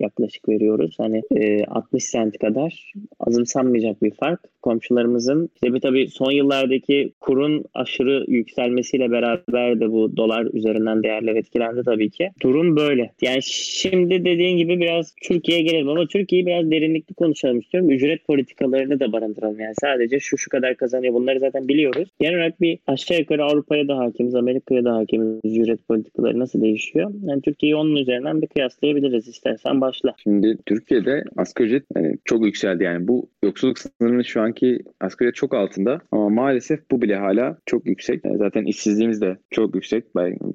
yaklaşık 0.00 0.48
veriyoruz. 0.48 0.94
Hani 0.98 1.22
60 1.68 2.04
sent 2.04 2.38
kadar 2.38 2.92
azımsanmayacak 3.20 4.02
bir 4.02 4.10
fark. 4.10 4.40
Komşularımızın 4.62 5.50
işte 5.54 5.74
bir 5.74 5.80
tabii 5.80 6.08
son 6.08 6.30
yıllardaki 6.30 7.12
kurun 7.20 7.64
aşırı 7.74 8.24
yükselmesiyle 8.28 9.10
beraber 9.10 9.80
de 9.80 9.92
bu 9.92 10.16
dolar 10.16 10.46
üzerinden 10.52 11.02
değerler 11.02 11.36
etkilendi 11.36 11.82
tabii 11.84 12.10
ki. 12.10 12.30
Durum 12.42 12.76
böyle. 12.76 13.12
Yani 13.22 13.42
şimdi 13.42 14.24
dediğin 14.24 14.56
gibi 14.56 14.80
biraz 14.80 15.14
Türkiye'ye 15.22 15.64
gelelim 15.64 15.88
ama 15.88 16.06
Türkiye'yi 16.06 16.46
biraz 16.46 16.61
derinlikli 16.70 17.14
konuşalım 17.14 17.58
istiyorum. 17.58 17.90
Ücret 17.90 18.26
politikalarını 18.26 19.00
da 19.00 19.12
barındıralım. 19.12 19.60
Yani 19.60 19.74
sadece 19.80 20.20
şu 20.20 20.38
şu 20.38 20.50
kadar 20.50 20.76
kazanıyor 20.76 21.14
bunları 21.14 21.40
zaten 21.40 21.68
biliyoruz. 21.68 22.08
Genel 22.20 22.36
olarak 22.36 22.60
bir 22.60 22.78
aşağı 22.86 23.18
yukarı 23.18 23.44
Avrupa'ya 23.44 23.88
da 23.88 23.98
hakimiz, 23.98 24.34
Amerika'ya 24.34 24.84
da 24.84 24.94
hakimiz 24.94 25.40
ücret 25.44 25.88
politikaları 25.88 26.38
nasıl 26.38 26.62
değişiyor? 26.62 27.10
Yani 27.22 27.42
Türkiye'yi 27.42 27.76
onun 27.76 27.96
üzerinden 27.96 28.42
bir 28.42 28.46
kıyaslayabiliriz 28.46 29.28
istersen 29.28 29.80
başla. 29.80 30.14
Şimdi 30.22 30.58
Türkiye'de 30.66 31.24
asgari 31.36 31.68
ücret 31.68 31.84
yani 31.96 32.16
çok 32.24 32.46
yükseldi 32.46 32.84
yani 32.84 33.08
bu 33.08 33.28
yoksulluk 33.44 33.78
sınırının 33.78 34.22
şu 34.22 34.40
anki 34.40 34.78
asgari 35.00 35.28
ücret 35.28 35.36
çok 35.36 35.54
altında 35.54 36.00
ama 36.12 36.28
maalesef 36.28 36.90
bu 36.90 37.02
bile 37.02 37.16
hala 37.16 37.58
çok 37.66 37.86
yüksek. 37.86 38.24
Yani 38.24 38.38
zaten 38.38 38.64
işsizliğimiz 38.64 39.20
de 39.20 39.36
çok 39.50 39.74
yüksek. 39.74 40.04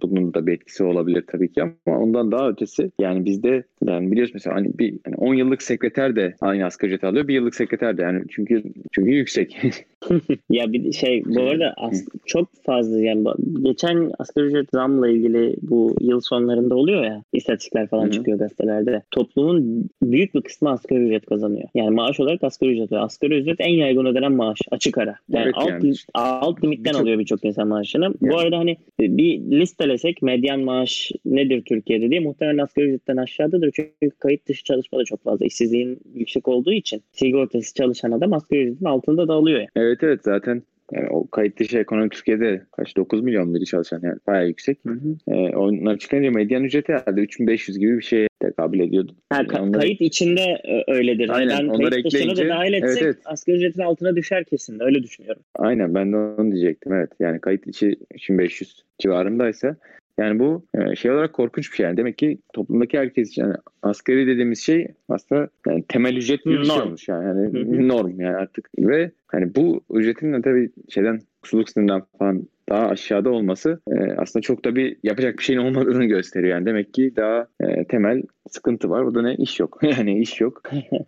Bunun 0.01 0.33
da 0.33 0.47
bir 0.47 0.53
etkisi 0.53 0.83
olabilir 0.83 1.23
tabii 1.27 1.51
ki 1.51 1.61
ama 1.61 1.99
ondan 1.99 2.31
daha 2.31 2.49
ötesi 2.49 2.91
yani 2.99 3.25
bizde 3.25 3.63
yani 3.87 4.11
biliyoruz 4.11 4.31
mesela 4.33 4.55
hani 4.55 4.77
bir 4.79 4.99
hani 5.05 5.15
10 5.15 5.33
yıllık 5.33 5.61
sekreter 5.97 6.15
de 6.15 6.35
aynı 6.41 6.65
asgari 6.65 6.91
ücret 6.91 7.03
alıyor. 7.03 7.27
Bir 7.27 7.33
yıllık 7.33 7.55
sekreter 7.55 7.97
de 7.97 8.01
yani 8.01 8.23
çünkü 8.29 8.63
çünkü 8.91 9.11
yüksek. 9.11 9.57
ya 10.49 10.73
bir 10.73 10.91
şey 10.91 11.23
bu 11.25 11.41
arada 11.41 11.73
as, 11.77 12.05
çok 12.25 12.49
fazla 12.65 13.01
yani 13.01 13.27
geçen 13.63 14.11
asgari 14.19 14.45
ücret 14.45 14.69
zamla 14.73 15.09
ilgili 15.09 15.55
bu 15.61 15.95
yıl 16.01 16.21
sonlarında 16.21 16.75
oluyor 16.75 17.03
ya 17.03 17.23
istatistikler 17.33 17.87
falan 17.87 18.03
Hı-hı. 18.03 18.11
çıkıyor 18.11 18.39
gazetelerde. 18.39 19.03
Toplumun 19.11 19.89
büyük 20.03 20.35
bir 20.35 20.41
kısmı 20.41 20.71
asgari 20.71 20.99
ücret 20.99 21.25
kazanıyor. 21.25 21.69
Yani 21.75 21.89
maaş 21.89 22.19
olarak 22.19 22.43
asgari 22.43 22.71
ücret. 22.71 22.93
Asgari 22.93 23.39
ücret 23.39 23.57
en 23.59 23.73
yaygın 23.73 24.05
ödenen 24.05 24.31
maaş 24.31 24.59
açık 24.71 24.97
ara. 24.97 25.15
Yani 25.29 25.43
evet, 25.43 25.53
alt, 25.55 25.69
yani. 25.69 25.93
alt 26.13 26.63
limitten 26.63 26.83
birçok... 26.83 27.01
alıyor 27.01 27.19
birçok 27.19 27.45
insan 27.45 27.67
maaşını. 27.67 28.03
Yani. 28.03 28.15
Bu 28.21 28.37
arada 28.37 28.57
hani 28.57 28.77
bir 28.99 29.39
listelesek 29.39 30.21
medyan 30.21 30.59
maaş 30.59 31.11
nedir 31.25 31.61
Türkiye'de 31.65 32.09
diye 32.09 32.19
muhtemelen 32.19 32.63
asgari 32.63 32.85
ücretten 32.85 33.17
aşağıdadır. 33.17 33.71
Çünkü 33.75 34.09
kayıt 34.19 34.47
dışı 34.47 34.63
çalışma 34.63 34.99
da 34.99 35.03
çok 35.03 35.23
fazla. 35.23 35.45
İşsizliğin 35.45 35.86
yüksek 36.13 36.47
olduğu 36.47 36.71
için 36.71 37.03
sigortası 37.11 37.73
çalışan 37.73 38.11
adam 38.11 38.33
asgari 38.33 38.61
ücretin 38.61 38.85
altında 38.85 39.27
da 39.27 39.33
alıyor. 39.33 39.59
Yani. 39.59 39.69
Evet 39.75 40.03
evet 40.03 40.19
zaten 40.23 40.63
yani 40.91 41.07
o 41.09 41.27
kayıt 41.27 41.59
dışı 41.59 41.77
ekonomi 41.77 42.09
Türkiye'de 42.09 42.61
kaç 42.71 42.97
9 42.97 43.21
milyon 43.21 43.53
biri 43.53 43.65
çalışan 43.65 43.99
yani 44.03 44.17
bayağı 44.27 44.47
yüksek. 44.47 44.77
Hı 44.85 44.93
hı. 44.93 45.33
E, 45.33 45.55
onlar 45.55 45.97
çıkınca 45.97 46.31
medyan 46.31 46.63
ücreti 46.63 46.93
herhalde 46.93 47.21
3500 47.21 47.79
gibi 47.79 47.97
bir 47.97 48.01
şeye 48.01 48.27
tekabül 48.39 48.79
ediyordu. 48.79 49.15
Ha, 49.29 49.41
ka- 49.41 49.61
onları... 49.61 49.81
Kayıt 49.81 50.01
içinde 50.01 50.41
e, 50.41 50.91
öyledir. 50.91 51.29
Aynen. 51.29 51.49
Yani 51.49 51.71
onları 51.71 51.89
kayıt 51.89 52.05
ekleyince, 52.05 52.35
dışına 52.35 52.49
da 52.49 52.57
dahil 52.57 52.73
etsek 52.73 53.03
evet, 53.03 53.03
evet. 53.03 53.17
asgari 53.25 53.57
ücretin 53.57 53.81
altına 53.81 54.15
düşer 54.15 54.43
kesin. 54.43 54.79
Öyle 54.79 55.03
düşünüyorum. 55.03 55.41
Aynen 55.55 55.95
ben 55.95 56.13
de 56.13 56.17
onu 56.17 56.51
diyecektim 56.51 56.93
evet. 56.93 57.09
Yani 57.19 57.39
kayıt 57.41 57.67
içi 57.67 57.95
3500 58.13 58.83
civarındaysa 58.99 59.75
yani 60.17 60.39
bu 60.39 60.65
e, 60.73 60.95
şey 60.95 61.11
olarak 61.11 61.33
korkunç 61.33 61.71
bir 61.71 61.75
şey. 61.75 61.85
Yani 61.85 61.97
demek 61.97 62.17
ki 62.17 62.37
toplumdaki 62.53 62.97
herkes 62.97 63.29
için 63.29 63.41
yani 63.41 63.55
asgari 63.81 64.27
dediğimiz 64.27 64.59
şey 64.59 64.87
aslında 65.09 65.49
yani 65.67 65.83
temel 65.87 66.15
ücret 66.15 66.43
gibi 66.43 66.59
bir 66.59 66.63
şey 66.63 66.81
olmuş 66.81 67.07
yani. 67.07 67.25
yani 67.27 67.87
norm 67.87 68.21
yani 68.21 68.35
artık 68.35 68.69
ve 68.79 69.11
hani 69.27 69.55
bu 69.55 69.81
ücretin 69.93 70.33
de 70.33 70.41
tabii 70.41 70.69
şeyden 70.89 71.21
suluk 71.43 71.69
sınırından 71.69 72.03
falan 72.19 72.47
daha 72.69 72.87
aşağıda 72.87 73.29
olması 73.29 73.79
e, 73.91 74.11
aslında 74.17 74.41
çok 74.41 74.65
da 74.65 74.75
bir 74.75 74.97
yapacak 75.03 75.37
bir 75.37 75.43
şeyin 75.43 75.59
olmadığını 75.59 76.05
gösteriyor. 76.05 76.53
Yani 76.53 76.65
demek 76.65 76.93
ki 76.93 77.13
daha 77.15 77.47
e, 77.59 77.83
temel 77.83 78.23
sıkıntı 78.49 78.89
var. 78.89 79.05
Bu 79.05 79.15
da 79.15 79.21
ne? 79.21 79.35
iş 79.35 79.59
yok. 79.59 79.79
yani 79.97 80.19
iş 80.19 80.41
yok. 80.41 80.61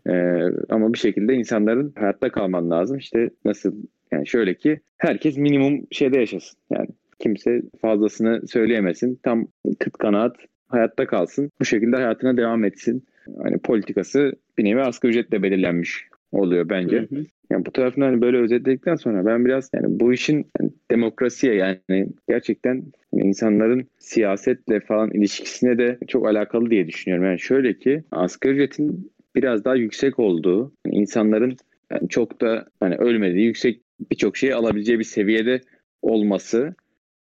e, 0.09 0.43
ama 0.69 0.93
bir 0.93 0.97
şekilde 0.97 1.33
insanların 1.33 1.93
hayatta 1.95 2.31
kalman 2.31 2.71
lazım. 2.71 2.97
İşte 2.97 3.29
nasıl 3.45 3.73
yani 4.11 4.27
şöyle 4.27 4.53
ki 4.53 4.79
herkes 4.97 5.37
minimum 5.37 5.81
şeyde 5.91 6.19
yaşasın. 6.19 6.59
Yani 6.71 6.87
kimse 7.19 7.61
fazlasını 7.81 8.47
söyleyemesin. 8.47 9.19
Tam 9.23 9.47
kıt 9.79 9.97
kanaat 9.97 10.35
hayatta 10.67 11.07
kalsın. 11.07 11.51
Bu 11.59 11.65
şekilde 11.65 11.95
hayatına 11.95 12.37
devam 12.37 12.63
etsin. 12.63 13.03
Hani 13.43 13.57
politikası 13.57 14.33
bir 14.57 14.63
nevi 14.63 14.81
asgari 14.81 15.11
ücretle 15.11 15.43
belirlenmiş 15.43 16.07
oluyor 16.31 16.69
bence. 16.69 16.97
Hı 16.97 17.15
hı. 17.15 17.25
Yani 17.51 17.65
bu 17.65 17.71
tarafını 17.71 18.05
hani 18.05 18.21
böyle 18.21 18.37
özetledikten 18.37 18.95
sonra 18.95 19.25
ben 19.25 19.45
biraz 19.45 19.69
yani 19.73 19.99
bu 19.99 20.13
işin 20.13 20.45
yani 20.59 20.71
demokrasiye 20.91 21.55
yani 21.55 22.07
gerçekten 22.27 22.83
yani 23.13 23.27
insanların 23.27 23.87
siyasetle 23.97 24.79
falan 24.79 25.11
ilişkisine 25.11 25.77
de 25.77 25.97
çok 26.07 26.27
alakalı 26.27 26.69
diye 26.69 26.87
düşünüyorum. 26.87 27.25
Yani 27.25 27.39
şöyle 27.39 27.73
ki 27.73 28.03
asgari 28.11 28.53
ücretin 28.53 29.11
biraz 29.35 29.65
daha 29.65 29.75
yüksek 29.75 30.19
olduğu, 30.19 30.71
yani 30.85 30.95
insanların 30.95 31.57
yani 31.91 32.09
çok 32.09 32.41
da 32.41 32.65
hani 32.79 32.95
ölmediği, 32.95 33.45
yüksek 33.45 33.81
birçok 34.11 34.37
şeyi 34.37 34.55
alabileceği 34.55 34.99
bir 34.99 35.03
seviyede 35.03 35.61
olması 36.01 36.75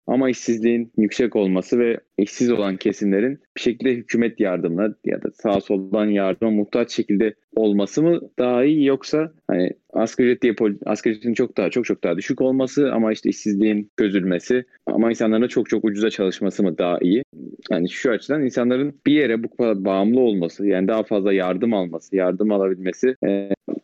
ama 0.08 0.30
işsizliğin 0.30 0.92
yüksek 0.98 1.36
olması 1.36 1.80
ve 1.80 2.00
işsiz 2.18 2.52
olan 2.52 2.78
kesimlerin 2.78 3.40
bir 3.58 3.62
şekilde 3.62 3.92
hükümet 3.92 4.40
yardımına 4.40 4.96
ya 5.06 5.24
da 5.24 5.32
sağ 5.32 5.62
soldan 5.62 6.06
yardıma 6.06 6.52
muhtaç 6.52 6.92
şekilde 6.92 7.34
olması 7.56 8.04
mı 8.04 8.22
daha 8.40 8.64
iyi 8.64 8.86
yoksa 8.86 9.32
hani 9.48 9.72
asgari 9.94 10.28
ücret 10.28 10.42
diye 10.42 10.56
asgari 10.86 11.14
ücretin 11.14 11.34
çok 11.34 11.58
daha 11.58 11.70
çok 11.70 11.86
çok 11.86 12.04
daha 12.04 12.18
düşük 12.18 12.42
olması 12.42 12.94
ama 12.94 13.12
işte 13.12 13.30
işsizliğin 13.30 13.92
çözülmesi 14.00 14.66
ama 14.86 15.10
insanların 15.10 15.48
çok 15.48 15.70
çok 15.70 15.86
ucuza 15.86 16.10
çalışması 16.10 16.64
mı 16.64 16.78
daha 16.78 16.98
iyi? 17.02 17.24
Yani 17.72 17.90
şu 17.90 18.12
açıdan 18.12 18.44
insanların 18.44 19.00
bir 19.06 19.14
yere 19.14 19.44
bu 19.44 19.56
kadar 19.58 19.86
bağımlı 19.86 20.20
olması 20.20 20.68
yani 20.68 20.88
daha 20.88 21.04
fazla 21.04 21.34
yardım 21.34 21.74
alması, 21.74 22.16
yardım 22.16 22.52
alabilmesi, 22.52 23.16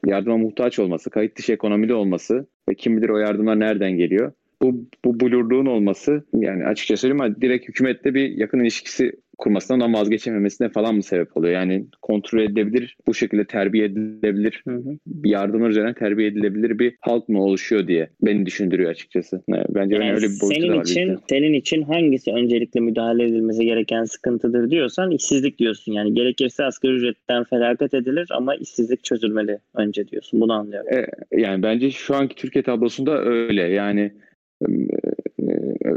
yardıma 0.05 0.37
muhtaç 0.37 0.79
olması, 0.79 1.09
kayıt 1.09 1.37
dışı 1.37 1.53
ekonomide 1.53 1.93
olması 1.93 2.47
ve 2.69 2.75
kim 2.75 2.97
bilir 2.97 3.09
o 3.09 3.17
yardımlar 3.17 3.59
nereden 3.59 3.91
geliyor? 3.91 4.31
Bu, 4.61 4.85
bu 5.05 5.19
blurluğun 5.19 5.65
olması 5.65 6.23
yani 6.33 6.65
açıkça 6.65 6.97
söyleyeyim 6.97 7.35
direkt 7.41 7.67
hükümette 7.67 8.13
bir 8.13 8.29
yakın 8.29 8.59
ilişkisi 8.59 9.11
kurmasından 9.39 9.79
ondan 9.79 9.99
vazgeçememesine 9.99 10.69
falan 10.69 10.95
mı 10.95 11.03
sebep 11.03 11.37
oluyor? 11.37 11.53
Yani 11.53 11.85
kontrol 12.01 12.39
edilebilir, 12.39 12.97
bu 13.07 13.13
şekilde 13.13 13.45
terbiye 13.45 13.85
edilebilir, 13.85 14.61
hı 14.67 14.75
hı. 14.75 14.97
yardımlar 15.23 15.69
üzerine 15.69 15.93
terbiye 15.93 16.27
edilebilir 16.27 16.79
bir 16.79 16.95
halk 16.99 17.29
mı 17.29 17.43
oluşuyor 17.43 17.87
diye 17.87 18.09
beni 18.21 18.45
düşündürüyor 18.45 18.91
açıkçası. 18.91 19.43
Bence 19.49 19.95
yani 19.95 20.13
öyle 20.13 20.25
bir 20.25 20.41
boyutu 20.41 20.61
senin 20.61 20.77
var. 20.77 20.83
Için, 20.83 21.17
senin 21.29 21.53
için 21.53 21.81
hangisi 21.81 22.31
öncelikle 22.31 22.79
müdahale 22.79 23.23
edilmesi 23.23 23.65
gereken 23.65 24.03
sıkıntıdır 24.03 24.71
diyorsan 24.71 25.11
işsizlik 25.11 25.59
diyorsun. 25.59 25.91
Yani 25.91 26.13
gerekirse 26.13 26.63
asgari 26.63 26.93
ücretten 26.93 27.43
felaket 27.43 27.93
edilir 27.93 28.27
ama 28.31 28.55
işsizlik 28.55 29.03
çözülmeli 29.03 29.59
önce 29.75 30.07
diyorsun. 30.07 30.41
Bunu 30.41 30.53
anlıyorum. 30.53 30.89
E, 30.93 31.07
yani 31.41 31.63
bence 31.63 31.91
şu 31.91 32.15
anki 32.15 32.35
Türkiye 32.35 32.63
tablosunda 32.63 33.23
öyle. 33.25 33.61
Yani 33.61 34.11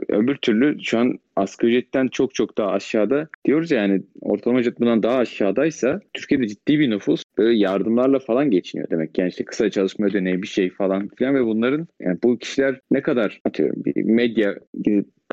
öbür 0.08 0.36
türlü 0.36 0.84
şu 0.84 0.98
an 0.98 1.18
asgari 1.36 1.70
ücretten 1.70 2.08
çok 2.08 2.34
çok 2.34 2.58
daha 2.58 2.70
aşağıda 2.70 3.28
diyoruz 3.44 3.70
ya 3.70 3.80
yani 3.80 4.02
ortalama 4.20 4.60
ücret 4.60 4.80
bundan 4.80 5.02
daha 5.02 5.18
aşağıdaysa 5.18 6.00
Türkiye'de 6.14 6.48
ciddi 6.48 6.78
bir 6.78 6.90
nüfus 6.90 7.22
böyle 7.38 7.58
yardımlarla 7.58 8.18
falan 8.18 8.50
geçiniyor 8.50 8.90
demek. 8.90 9.18
Yani 9.18 9.28
işte 9.28 9.44
kısa 9.44 9.70
çalışma 9.70 10.06
ödeneği 10.06 10.42
bir 10.42 10.46
şey 10.46 10.70
falan 10.70 11.08
filan 11.08 11.34
ve 11.34 11.44
bunların 11.44 11.86
yani 12.00 12.18
bu 12.22 12.38
kişiler 12.38 12.80
ne 12.90 13.02
kadar 13.02 13.40
atıyorum 13.44 13.84
bir 13.84 14.02
medya 14.02 14.58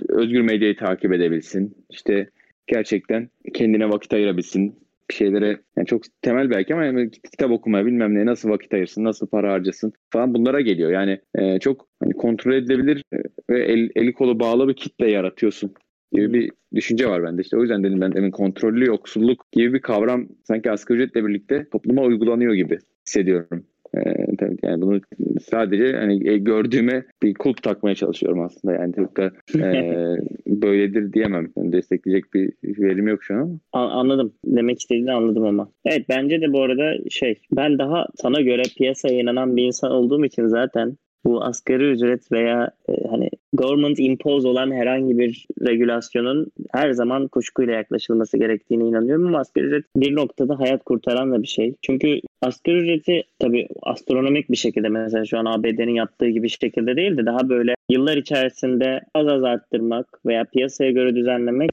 özgür 0.10 0.42
medyayı 0.42 0.76
takip 0.76 1.13
edebilsin. 1.13 1.76
işte 1.89 2.30
gerçekten 2.68 3.30
kendine 3.54 3.89
vakit 3.89 4.13
ayırabilsin 4.13 4.76
bir 5.10 5.13
şeylere 5.13 5.60
yani 5.78 5.88
çok 5.88 6.02
temel 6.22 6.50
belki 6.50 6.74
ama 6.74 6.86
yani 6.86 7.12
kitap 7.12 7.52
okumaya 7.52 7.86
bilmem 7.86 8.15
ne 8.15 8.26
nasıl 8.26 8.50
vakit 8.50 8.74
ayırsın, 8.74 9.04
nasıl 9.04 9.28
para 9.28 9.52
harcasın 9.52 9.93
falan 10.10 10.34
bunlara 10.34 10.62
geliyor. 10.62 10.91
Yani 10.91 11.19
e, 11.36 11.60
çok 11.60 11.88
hani 12.04 12.13
kontrol 12.13 12.54
edilebilir 12.54 13.04
e, 13.13 13.17
ve 13.50 13.65
el, 13.65 13.89
eli 13.95 14.13
kolu 14.13 14.39
bağlı 14.39 14.67
bir 14.67 14.76
kitle 14.76 15.12
yaratıyorsun 15.12 15.74
gibi 16.12 16.34
bir 16.34 16.52
düşünce 16.76 17.10
var 17.10 17.24
bende. 17.24 17.41
İşte 17.41 17.58
o 17.58 17.62
yüzden 17.62 17.84
dedim 17.84 18.02
ben 18.02 18.13
demin 18.13 18.32
kontrollü 18.32 18.86
yoksulluk 18.86 19.52
gibi 19.52 19.74
bir 19.74 19.82
kavram 19.82 20.28
sanki 20.43 20.72
asgari 20.72 21.00
ücretle 21.00 21.26
birlikte 21.26 21.69
topluma 21.72 22.02
uygulanıyor 22.02 22.54
gibi 22.54 22.80
hissediyorum. 23.08 23.65
Ee, 23.97 24.36
tabii 24.38 24.58
yani 24.63 24.82
bunu 24.82 25.02
sadece 25.41 25.93
hani 25.93 26.30
e, 26.30 26.38
gördüğüme 26.38 27.06
bir 27.23 27.34
kulp 27.34 27.63
takmaya 27.63 27.95
çalışıyorum 27.95 28.41
aslında. 28.41 28.73
Yani 28.73 28.93
çok 28.95 29.17
da 29.17 29.32
e, 29.56 30.17
böyledir 30.47 31.13
diyemem. 31.13 31.52
Yani 31.58 31.71
destekleyecek 31.73 32.34
bir 32.34 32.54
verim 32.63 33.08
yok 33.08 33.23
şu 33.23 33.36
an. 33.36 33.60
Anladım. 33.73 34.34
Demek 34.45 34.80
istediğini 34.80 35.12
anladım 35.12 35.45
ama. 35.45 35.69
Evet 35.86 36.06
bence 36.10 36.41
de 36.41 36.54
bu 36.54 36.62
arada 36.62 37.10
şey 37.10 37.36
ben 37.52 37.78
daha 37.78 38.06
sana 38.15 38.41
göre 38.41 38.62
piyasaya 38.78 39.19
inanan 39.19 39.58
bir 39.58 39.63
insan 39.63 39.91
olduğum 39.91 40.25
için 40.25 40.47
zaten 40.47 40.97
bu 41.25 41.43
asgari 41.43 41.91
ücret 41.91 42.32
veya 42.32 42.71
e, 42.89 43.08
hani 43.10 43.30
government 43.54 43.99
impose 43.99 44.47
olan 44.47 44.71
herhangi 44.71 45.17
bir 45.17 45.47
regülasyonun 45.62 46.52
her 46.73 46.91
zaman 46.91 47.28
kuşkuyla 47.28 47.73
yaklaşılması 47.73 48.38
gerektiğine 48.38 48.88
inanıyorum 48.88 49.28
ama 49.28 49.39
asgari 49.39 49.65
ücret 49.65 49.86
bir 49.95 50.15
noktada 50.15 50.60
hayat 50.60 50.84
kurtaran 50.84 51.32
da 51.32 51.41
bir 51.41 51.47
şey. 51.47 51.75
Çünkü 51.82 52.19
asgari 52.41 52.78
ücreti 52.78 53.23
tabii 53.39 53.67
astronomik 53.82 54.52
bir 54.52 54.58
şekilde 54.58 54.89
mesela 54.89 55.25
şu 55.25 55.38
an 55.38 55.45
ABD'nin 55.45 55.95
yaptığı 55.95 56.30
gibi 56.30 56.49
şekilde 56.49 56.95
değil 56.95 57.17
de 57.17 57.25
daha 57.25 57.49
böyle 57.49 57.73
yıllar 57.89 58.17
içerisinde 58.17 59.02
az 59.13 59.28
az 59.28 59.43
arttırmak 59.43 60.25
veya 60.25 60.43
piyasaya 60.43 60.91
göre 60.91 61.15
düzenlemek 61.15 61.71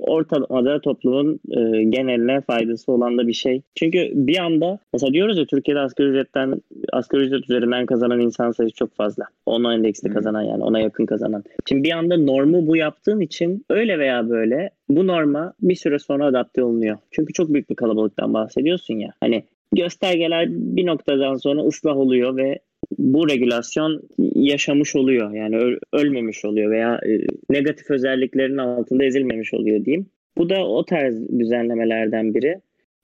ortalamada 0.00 0.80
toplumun 0.80 1.40
e, 1.50 1.82
geneline 1.82 2.40
faydası 2.40 2.92
olan 2.92 3.18
da 3.18 3.28
bir 3.28 3.32
şey. 3.32 3.62
Çünkü 3.74 4.10
bir 4.14 4.38
anda 4.38 4.78
mesela 4.92 5.12
diyoruz 5.12 5.38
ya 5.38 5.44
Türkiye'de 5.44 5.80
asgari 5.80 6.08
ücretten 6.08 6.62
asgari 6.92 7.22
ücret 7.22 7.44
üzerinden 7.44 7.86
kazanan 7.86 8.20
insan 8.20 8.50
sayısı 8.50 8.76
çok 8.76 8.94
fazla. 8.94 9.24
Ona 9.46 9.74
endeksli 9.74 10.10
kazanan 10.10 10.42
yani 10.42 10.64
ona 10.64 10.80
yakın 10.80 11.06
kazanan. 11.06 11.44
Şimdi 11.68 11.84
bir 11.84 11.92
anda 11.92 12.16
normu 12.16 12.66
bu 12.66 12.76
yaptığın 12.76 13.20
için 13.20 13.64
öyle 13.70 13.98
veya 13.98 14.28
böyle 14.30 14.70
bu 14.88 15.06
norma 15.06 15.52
bir 15.62 15.74
süre 15.74 15.98
sonra 15.98 16.26
adapte 16.26 16.62
olunuyor. 16.62 16.98
Çünkü 17.10 17.32
çok 17.32 17.52
büyük 17.52 17.70
bir 17.70 17.74
kalabalıktan 17.74 18.34
bahsediyorsun 18.34 18.94
ya. 18.94 19.10
Hani 19.20 19.44
göstergeler 19.72 20.46
bir 20.50 20.86
noktadan 20.86 21.36
sonra 21.36 21.62
ıslah 21.62 21.96
oluyor 21.96 22.36
ve 22.36 22.58
bu 22.98 23.28
regülasyon 23.28 24.02
yaşamış 24.34 24.96
oluyor. 24.96 25.32
Yani 25.32 25.56
öl- 25.56 25.78
ölmemiş 25.92 26.44
oluyor 26.44 26.70
veya 26.70 27.00
e, 27.06 27.20
negatif 27.50 27.90
özelliklerin 27.90 28.56
altında 28.56 29.04
ezilmemiş 29.04 29.54
oluyor 29.54 29.84
diyeyim. 29.84 30.06
Bu 30.38 30.50
da 30.50 30.66
o 30.66 30.84
tarz 30.84 31.28
düzenlemelerden 31.38 32.34
biri. 32.34 32.60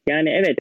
Yani 0.09 0.31
evet 0.31 0.59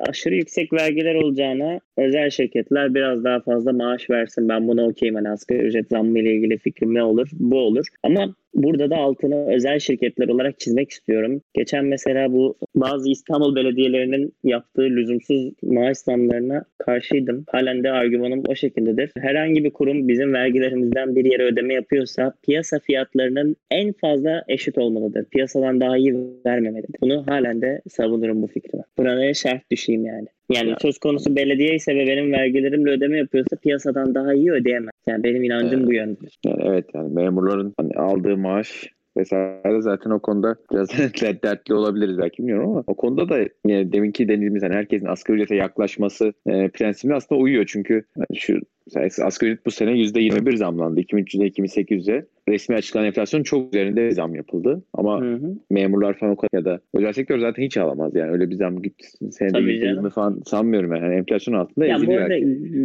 aşırı 0.00 0.34
yüksek 0.34 0.72
vergiler 0.72 1.14
olacağına 1.14 1.80
özel 1.96 2.30
şirketler 2.30 2.94
biraz 2.94 3.24
daha 3.24 3.40
fazla 3.40 3.72
maaş 3.72 4.10
versin. 4.10 4.48
Ben 4.48 4.68
buna 4.68 4.86
okeyim. 4.86 5.14
Hani 5.14 5.28
asgari 5.28 5.58
ücret 5.58 5.88
zammı 5.88 6.18
ile 6.18 6.34
ilgili 6.34 6.58
fikrim 6.58 6.94
ne 6.94 7.02
olur? 7.02 7.28
Bu 7.32 7.58
olur. 7.58 7.86
Ama 8.02 8.34
Burada 8.54 8.90
da 8.90 8.96
altını 8.96 9.54
özel 9.54 9.78
şirketler 9.78 10.28
olarak 10.28 10.60
çizmek 10.60 10.90
istiyorum. 10.90 11.42
Geçen 11.54 11.84
mesela 11.84 12.32
bu 12.32 12.56
bazı 12.74 13.10
İstanbul 13.10 13.56
belediyelerinin 13.56 14.34
yaptığı 14.44 14.82
lüzumsuz 14.82 15.52
maaş 15.62 15.98
zamlarına 15.98 16.64
karşıydım. 16.78 17.44
Halen 17.50 17.84
de 17.84 17.90
argümanım 17.90 18.42
o 18.48 18.54
şekildedir. 18.54 19.10
Herhangi 19.16 19.64
bir 19.64 19.70
kurum 19.70 20.08
bizim 20.08 20.32
vergilerimizden 20.32 21.16
bir 21.16 21.24
yere 21.24 21.42
ödeme 21.42 21.74
yapıyorsa 21.74 22.34
piyasa 22.42 22.78
fiyatlarının 22.78 23.56
en 23.70 23.92
fazla 23.92 24.44
eşit 24.48 24.78
olmalıdır. 24.78 25.24
Piyasadan 25.24 25.80
daha 25.80 25.96
iyi 25.96 26.14
vermemelidir. 26.46 27.00
Bunu 27.00 27.26
halen 27.26 27.62
de 27.62 27.82
savunurum 27.88 28.42
bu 28.42 28.46
fikrimi. 28.46 28.84
Buraya 28.98 29.34
şerh 29.34 29.60
düşeyim 29.70 30.04
yani. 30.04 30.26
Yani 30.50 30.74
söz 30.82 30.98
konusu 30.98 31.36
belediye 31.36 31.74
ise 31.74 31.94
ve 31.94 32.06
benim 32.06 32.32
vergilerimle 32.32 32.90
ödeme 32.90 33.18
yapıyorsa 33.18 33.56
piyasadan 33.56 34.14
daha 34.14 34.34
iyi 34.34 34.52
ödeyemez. 34.52 34.92
Yani 35.06 35.24
benim 35.24 35.44
inancım 35.44 35.78
evet. 35.78 35.86
bu 35.86 35.92
yöndedir. 35.92 36.38
Yani 36.46 36.62
evet 36.64 36.86
yani 36.94 37.14
memurların 37.14 37.74
hani 37.76 37.94
aldığı 37.94 38.36
maaş 38.36 38.90
vesaire 39.16 39.82
zaten 39.82 40.10
o 40.10 40.18
konuda 40.18 40.56
biraz 40.72 40.88
dertli 41.42 41.74
olabiliriz 41.74 42.18
belki 42.18 42.38
bilmiyorum 42.38 42.70
ama 42.70 42.84
o 42.86 42.94
konuda 42.94 43.28
da 43.28 43.38
yine 43.66 43.92
deminki 43.92 44.28
dediğimiz 44.28 44.62
hani 44.62 44.74
herkesin 44.74 45.06
asgari 45.06 45.36
ücrete 45.36 45.56
yaklaşması 45.56 46.32
e, 46.46 46.68
prensibine 46.68 47.16
aslında 47.16 47.40
uyuyor. 47.40 47.64
Çünkü 47.68 48.04
yani 48.16 48.40
şu 48.40 48.60
asgari 48.96 49.50
ücret 49.50 49.66
bu 49.66 49.70
sene 49.70 49.90
%21 49.90 50.56
zamlandı. 50.56 51.00
2300'e 51.00 51.48
2800'e 51.48 52.26
resmi 52.48 52.76
açıklanan 52.76 53.06
enflasyon 53.06 53.42
çok 53.42 53.74
üzerinde 53.74 54.10
zam 54.10 54.34
yapıldı. 54.34 54.82
Ama 54.94 55.20
hı 55.20 55.34
hı. 55.34 55.54
memurlar 55.70 56.14
falan 56.14 56.32
o 56.32 56.36
kadar 56.36 56.58
ya 56.58 56.64
da 56.64 56.80
özel 56.94 57.12
sektör 57.12 57.38
zaten 57.38 57.62
hiç 57.62 57.76
alamaz 57.76 58.14
yani. 58.14 58.30
Öyle 58.32 58.50
bir 58.50 58.54
zam 58.54 58.82
git 58.82 58.94
senede 59.30 59.58
%20 59.58 60.10
falan 60.10 60.42
sanmıyorum 60.46 60.94
yani. 60.94 61.04
yani 61.04 61.14
enflasyon 61.14 61.54
altında 61.54 61.86
ya 61.86 61.96
eziliyor. 61.96 62.20
Bu 62.20 62.24
arada 62.24 62.38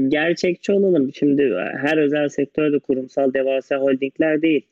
gerçekçi 0.08 0.72
olalım. 0.72 1.14
Şimdi 1.14 1.54
her 1.82 1.98
özel 1.98 2.30
sektörde 2.30 2.80
kurumsal 2.80 3.34
devasa 3.34 3.78
holdingler 3.78 4.42
değil. 4.42 4.66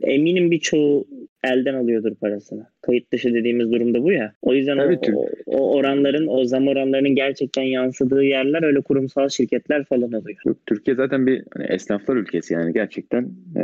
Eminim 0.00 0.50
birçoğu 0.50 1.06
elden 1.44 1.74
alıyordur 1.74 2.14
parasını. 2.14 2.66
Kayıt 2.82 3.12
dışı 3.12 3.34
dediğimiz 3.34 3.72
durumda 3.72 4.02
bu 4.02 4.12
ya. 4.12 4.32
O 4.42 4.54
yüzden 4.54 4.78
o, 4.78 5.00
o, 5.14 5.26
o 5.46 5.76
oranların, 5.76 6.26
o 6.26 6.44
zam 6.44 6.68
oranlarının 6.68 7.14
gerçekten 7.14 7.62
yansıdığı 7.62 8.24
yerler 8.24 8.62
öyle 8.62 8.80
kurumsal 8.80 9.28
şirketler 9.28 9.84
falan 9.84 10.12
oluyor. 10.12 10.38
Türkiye 10.66 10.96
zaten 10.96 11.26
bir 11.26 11.44
hani 11.54 11.66
esnaflar 11.66 12.16
ülkesi 12.16 12.54
yani 12.54 12.72
gerçekten 12.72 13.22
e, 13.56 13.60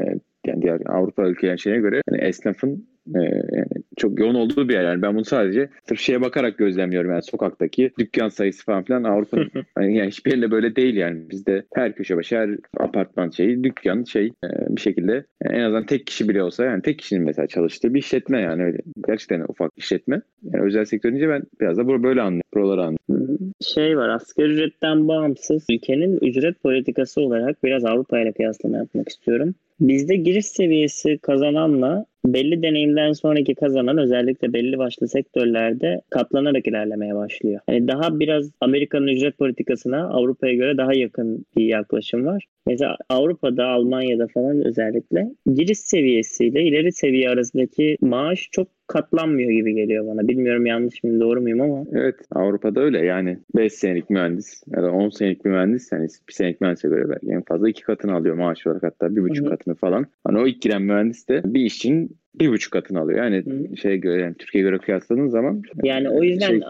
yani 0.47 0.63
diğer 0.63 0.81
Avrupa 0.87 1.29
ülkelerine 1.29 1.59
şeye 1.59 1.79
göre 1.79 2.01
hani 2.11 2.21
esnafın 2.23 2.87
e, 3.15 3.21
yani 3.53 3.82
çok 3.97 4.21
yoğun 4.21 4.35
olduğu 4.35 4.69
bir 4.69 4.75
yer. 4.75 4.85
Yani 4.85 5.03
ben 5.03 5.15
bunu 5.15 5.25
sadece 5.25 5.69
sırf 5.89 6.01
şeye 6.01 6.21
bakarak 6.21 6.59
gözlemliyorum. 6.59 7.11
Yani 7.11 7.23
sokaktaki 7.23 7.91
dükkan 7.99 8.29
sayısı 8.29 8.65
falan 8.65 8.83
filan 8.83 9.05
Avrupa'nın 9.05 9.51
hani 9.75 9.97
yani 9.97 10.09
hiçbir 10.09 10.31
yerinde 10.31 10.51
böyle 10.51 10.77
değil 10.77 10.97
yani. 10.97 11.31
Bizde 11.31 11.65
her 11.75 11.95
köşe 11.95 12.17
başı 12.17 12.37
her 12.37 12.51
apartman 12.81 13.31
şeyi 13.31 13.65
dükkan 13.65 14.05
şey 14.05 14.27
e, 14.27 14.49
bir 14.77 14.81
şekilde 14.81 15.25
yani 15.45 15.57
en 15.57 15.61
azından 15.61 15.87
tek 15.87 16.07
kişi 16.07 16.29
bile 16.29 16.43
olsa 16.43 16.65
yani 16.65 16.83
tek 16.83 16.99
kişinin 16.99 17.25
mesela 17.25 17.47
çalıştığı 17.47 17.95
bir 17.95 17.99
işletme 17.99 18.41
yani 18.41 18.63
öyle. 18.63 18.79
Gerçekten 19.07 19.45
ufak 19.49 19.73
işletme. 19.77 20.23
Yani 20.43 20.65
özel 20.65 20.85
sektör 20.85 21.11
deyince 21.11 21.29
ben 21.29 21.43
biraz 21.61 21.79
da 21.79 21.89
böyle 21.89 22.21
anlıyorum. 22.21 22.43
Buraları 22.55 22.81
anlıyorum. 22.81 23.53
Şey 23.61 23.97
var 23.99 24.09
asgari 24.09 24.53
ücretten 24.53 25.09
bağımsız 25.09 25.67
ülkenin 25.71 26.19
ücret 26.23 26.63
politikası 26.63 27.21
olarak 27.21 27.65
biraz 27.65 27.85
Avrupa 27.85 28.21
ile 28.21 28.33
kıyaslama 28.33 28.77
yapmak 28.77 29.09
istiyorum. 29.09 29.55
Bizde 29.83 30.17
giriş 30.17 30.47
seviyesi 30.47 31.19
kazananla 31.19 32.07
belli 32.27 32.63
deneyimden 32.63 33.13
sonraki 33.13 33.55
kazanan 33.55 33.99
özellikle 33.99 34.53
belli 34.53 34.79
başlı 34.79 35.09
sektörlerde 35.09 36.01
katlanarak 36.11 36.67
ilerlemeye 36.67 37.15
başlıyor. 37.15 37.61
Yani 37.69 37.89
daha 37.89 38.21
biraz 38.21 38.51
Amerika'nın 38.61 39.07
ücret 39.07 39.39
politikasına 39.39 40.09
Avrupa'ya 40.09 40.55
göre 40.55 40.77
daha 40.77 40.95
yakın 40.95 41.47
bir 41.57 41.65
yaklaşım 41.65 42.27
var. 42.27 42.45
Mesela 42.67 42.97
Avrupa'da, 43.09 43.67
Almanya'da 43.67 44.27
falan 44.35 44.65
özellikle 44.67 45.27
giriş 45.55 45.79
seviyesiyle 45.79 46.63
ileri 46.63 46.93
seviye 46.93 47.31
arasındaki 47.31 47.97
maaş 48.01 48.49
çok 48.53 48.69
katlanmıyor 48.93 49.51
gibi 49.51 49.75
geliyor 49.75 50.07
bana. 50.07 50.29
Bilmiyorum 50.29 50.67
yanlış 50.67 51.05
mıyım 51.05 51.21
doğru 51.21 51.41
muyum 51.41 51.61
ama. 51.61 51.85
Evet 51.93 52.15
Avrupa'da 52.31 52.81
öyle 52.81 53.05
yani 53.05 53.39
5 53.57 53.73
senelik 53.73 54.11
mühendis 54.11 54.63
ya 54.77 54.83
da 54.83 54.93
10 54.93 55.09
senelik 55.09 55.45
bir 55.45 55.51
mühendis 55.51 55.93
yani 55.93 56.09
bir 56.29 56.33
senelik 56.33 56.61
mühendise 56.61 56.89
göre 56.89 57.09
belki 57.09 57.27
en 57.27 57.43
fazla 57.43 57.69
iki 57.69 57.83
katını 57.83 58.15
alıyor 58.15 58.35
maaş 58.35 58.67
olarak 58.67 58.83
hatta 58.83 59.17
bir 59.17 59.23
buçuk 59.23 59.49
katını 59.49 59.75
falan. 59.75 60.07
Hani 60.25 60.39
o 60.39 60.47
ilk 60.47 60.63
giren 60.63 60.83
mühendis 60.83 61.29
de 61.29 61.43
bir 61.45 61.61
işçinin 61.61 62.17
bir 62.35 62.49
buçuk 62.49 62.73
katını 62.73 63.01
alıyor. 63.01 63.19
Yani 63.25 63.37
Hı. 63.37 63.77
şeye 63.77 63.97
göre 63.97 64.23
yani 64.23 64.35
Türkiye'ye 64.35 64.71
göre 64.71 64.79
kıyasladığın 64.79 65.29
zaman 65.29 65.63
yani 65.83 66.11
o 66.11 66.23
yüzden 66.23 66.51
şey... 66.51 66.61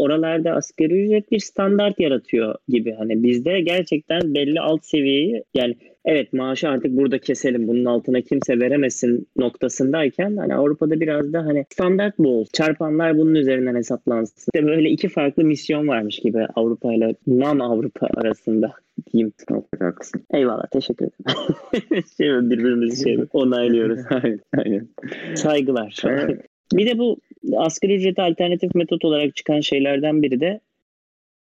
oralarda 0.00 0.52
asgari 0.52 1.04
ücret 1.04 1.30
bir 1.30 1.38
standart 1.38 2.00
yaratıyor 2.00 2.54
gibi. 2.68 2.92
Hani 2.92 3.22
bizde 3.22 3.60
gerçekten 3.60 4.34
belli 4.34 4.60
alt 4.60 4.84
seviyeyi 4.84 5.44
yani 5.54 5.76
evet 6.04 6.32
maaşı 6.32 6.68
artık 6.68 6.96
burada 6.96 7.18
keselim 7.18 7.68
bunun 7.68 7.84
altına 7.84 8.20
kimse 8.20 8.60
veremesin 8.60 9.28
noktasındayken 9.36 10.36
hani 10.36 10.54
Avrupa'da 10.54 11.00
biraz 11.00 11.32
da 11.32 11.44
hani 11.46 11.64
standart 11.70 12.18
bu 12.18 12.38
olsun. 12.38 12.50
Çarpanlar 12.52 13.18
bunun 13.18 13.34
üzerinden 13.34 13.74
hesaplansın. 13.74 14.36
İşte 14.38 14.66
böyle 14.66 14.90
iki 14.90 15.08
farklı 15.08 15.44
misyon 15.44 15.88
varmış 15.88 16.18
gibi 16.18 16.46
Avrupa 16.54 16.94
ile 16.94 17.14
non 17.26 17.58
Avrupa 17.58 18.06
arasında 18.14 18.72
diyeyim. 19.12 19.32
Haklısın. 19.80 20.22
Eyvallah 20.34 20.66
teşekkür 20.72 21.06
ederim. 21.06 22.04
şey, 22.16 22.28
birbirimizi 22.28 23.02
şey 23.04 23.18
onaylıyoruz. 23.32 24.00
aynen, 24.10 24.40
aynen. 24.58 24.88
Saygılar. 25.34 26.02
Evet. 26.04 26.49
Bir 26.72 26.86
de 26.86 26.98
bu 26.98 27.20
asgari 27.56 27.94
ücrete 27.94 28.22
alternatif 28.22 28.74
metot 28.74 29.04
olarak 29.04 29.36
çıkan 29.36 29.60
şeylerden 29.60 30.22
biri 30.22 30.40
de 30.40 30.60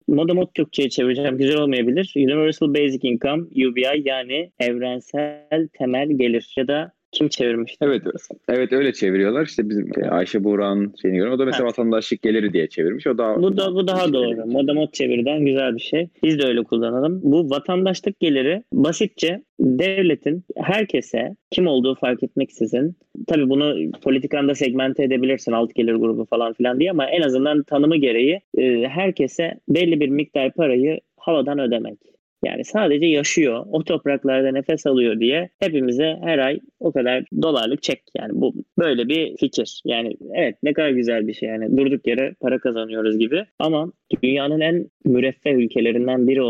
moda 0.09 0.35
mod 0.35 0.49
Türkçe'ye 0.55 0.89
çevireceğim. 0.91 1.39
Güzel 1.39 1.57
olmayabilir. 1.57 2.13
Universal 2.17 2.75
Basic 2.75 3.09
Income, 3.09 3.43
UBI 3.43 4.03
yani 4.05 4.51
evrensel 4.61 5.69
temel 5.73 6.09
gelir 6.11 6.53
ya 6.57 6.69
da 6.69 6.93
kim 7.15 7.29
çevirmişti? 7.29 7.77
Evet, 7.83 8.03
evet 8.49 8.73
öyle 8.73 8.93
çeviriyorlar. 8.93 9.47
İşte 9.47 9.69
bizim 9.69 9.91
e, 10.03 10.09
Ayşe 10.09 10.45
Buğra'nın 10.45 10.95
şeyini 11.03 11.19
göre. 11.19 11.31
O 11.31 11.39
da 11.39 11.45
mesela 11.45 11.65
Ha. 11.65 11.69
vatandaşlık 11.69 12.23
geliri 12.23 12.53
diye 12.53 12.69
çevirmiş. 12.69 13.07
O 13.07 13.19
da 13.19 13.43
Bu 13.43 13.57
da 13.57 13.75
bu 13.75 13.89
daha 13.89 14.13
doğru. 14.13 14.47
Moda 14.47 14.75
mod 14.75 14.93
çeviriden 14.93 15.45
güzel 15.45 15.75
bir 15.75 15.81
şey. 15.81 16.09
Biz 16.23 16.39
de 16.39 16.47
öyle 16.47 16.63
kullanalım. 16.63 17.21
Bu 17.23 17.51
vatandaşlık 17.51 18.21
geliri 18.21 18.63
basitçe 18.73 19.43
devletin 19.61 20.45
herkese 20.57 21.37
kim 21.51 21.67
olduğu 21.67 21.95
fark 21.95 22.23
etmeksizin 22.23 22.97
tabii 23.27 23.49
bunu 23.49 23.93
politikanda 24.03 24.55
segmente 24.55 25.03
edebilirsin 25.05 25.53
alt 25.53 25.75
gelir 25.75 25.95
grubu 25.95 26.25
falan 26.25 26.53
filan 26.53 26.81
diye 26.81 26.91
ama 26.91 27.07
en 27.07 27.23
azından 27.23 27.63
tanımı 27.63 27.97
gereği 27.97 28.41
e, 28.59 28.89
herkese 28.89 29.55
belli 29.69 30.01
bir 30.01 30.09
miktar 30.09 30.53
parayı 30.53 31.01
havadan 31.17 31.59
ödemek. 31.59 31.99
Yani 32.45 32.65
sadece 32.65 33.07
yaşıyor, 33.07 33.67
o 33.71 33.85
topraklarda 33.85 34.53
nefes 34.53 34.87
alıyor 34.87 35.21
diye 35.21 35.51
hepimize 35.61 36.19
her 36.23 36.39
ay 36.39 36.61
o 36.81 36.93
kadar 36.93 37.25
dolarlık 37.43 37.83
çek. 37.83 38.03
Yani 38.19 38.31
bu 38.35 38.55
böyle 38.79 39.09
bir 39.09 39.37
fikir. 39.37 39.83
Yani 39.85 40.17
evet 40.35 40.57
ne 40.63 40.73
kadar 40.73 40.91
güzel 40.91 41.27
bir 41.27 41.35
şey. 41.35 41.49
Yani 41.49 41.77
durduk 41.77 42.07
yere 42.07 42.35
para 42.41 42.59
kazanıyoruz 42.59 43.19
gibi. 43.19 43.45
Ama 43.59 43.93
dünyanın 44.23 44.61
en 44.61 44.91
müreffeh 45.05 45.53
ülkelerinden 45.53 46.29
biri 46.29 46.43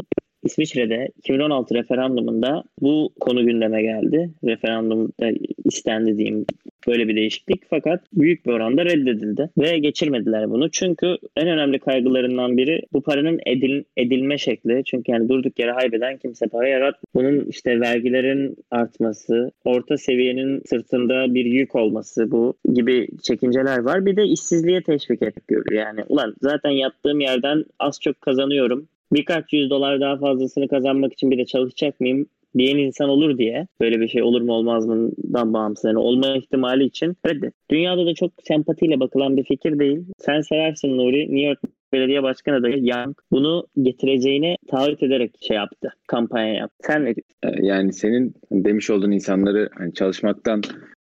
İsviçre'de 0.44 1.08
2016 1.18 1.74
referandumunda 1.74 2.64
bu 2.80 3.10
konu 3.20 3.46
gündeme 3.46 3.82
geldi. 3.82 4.30
Referandumda 4.44 5.30
istendi 5.64 6.18
diyeyim 6.18 6.46
böyle 6.86 7.08
bir 7.08 7.16
değişiklik 7.16 7.62
fakat 7.70 8.00
büyük 8.12 8.46
bir 8.46 8.52
oranda 8.52 8.84
reddedildi 8.84 9.50
ve 9.58 9.78
geçirmediler 9.78 10.50
bunu. 10.50 10.70
Çünkü 10.70 11.16
en 11.36 11.48
önemli 11.48 11.78
kaygılarından 11.78 12.56
biri 12.56 12.82
bu 12.92 13.02
paranın 13.02 13.40
edil, 13.46 13.84
edilme 13.96 14.38
şekli. 14.38 14.82
Çünkü 14.84 15.12
yani 15.12 15.28
durduk 15.28 15.58
yere 15.58 15.70
haybeden 15.72 16.16
kimse 16.16 16.46
para 16.46 16.68
yarat. 16.68 16.94
Bunun 17.14 17.44
işte 17.44 17.80
vergilerin 17.80 18.56
artması, 18.70 19.50
orta 19.64 19.96
seviyenin 19.96 20.62
sırtında 20.66 21.34
bir 21.34 21.44
yük 21.44 21.74
olması 21.74 22.30
bu 22.30 22.54
gibi 22.74 23.08
çekinceler 23.22 23.78
var. 23.78 24.06
Bir 24.06 24.16
de 24.16 24.24
işsizliğe 24.24 24.82
teşvik 24.82 25.22
etmek 25.22 25.48
görüyor. 25.48 25.86
Yani 25.86 26.00
ulan 26.08 26.34
zaten 26.40 26.70
yattığım 26.70 27.20
yerden 27.20 27.64
az 27.78 28.00
çok 28.00 28.20
kazanıyorum. 28.20 28.88
Birkaç 29.14 29.52
yüz 29.52 29.70
dolar 29.70 30.00
daha 30.00 30.16
fazlasını 30.18 30.68
kazanmak 30.68 31.12
için 31.12 31.30
bir 31.30 31.38
de 31.38 31.44
çalışacak 31.44 32.00
mıyım? 32.00 32.26
diyen 32.58 32.76
insan 32.76 33.08
olur 33.08 33.38
diye 33.38 33.66
böyle 33.80 34.00
bir 34.00 34.08
şey 34.08 34.22
olur 34.22 34.42
mu 34.42 34.52
olmaz 34.52 34.86
mıdan 34.86 35.52
bağımsız 35.52 35.84
yani 35.84 35.98
olma 35.98 36.36
ihtimali 36.36 36.84
için 36.84 37.16
reddet. 37.26 37.54
Dünyada 37.70 38.06
da 38.06 38.14
çok 38.14 38.32
sempatiyle 38.44 39.00
bakılan 39.00 39.36
bir 39.36 39.44
fikir 39.44 39.78
değil. 39.78 40.04
Sen 40.18 40.40
seversin 40.40 40.98
Nuri. 40.98 41.20
New 41.20 41.40
York 41.40 41.58
Belediye 41.92 42.22
Başkanı 42.22 42.56
adayı 42.56 42.86
Young 42.86 43.16
bunu 43.30 43.66
getireceğine 43.82 44.56
taahhüt 44.68 45.02
ederek 45.02 45.34
şey 45.40 45.56
yaptı. 45.56 45.92
Kampanya 46.06 46.54
yaptı. 46.54 46.76
Sen 46.80 47.04
ne 47.04 47.14
diyorsun? 47.14 47.62
E, 47.62 47.66
yani 47.66 47.92
senin 47.92 48.34
demiş 48.52 48.90
olduğun 48.90 49.10
insanları 49.10 49.68
hani 49.78 49.94
çalışmaktan 49.94 50.62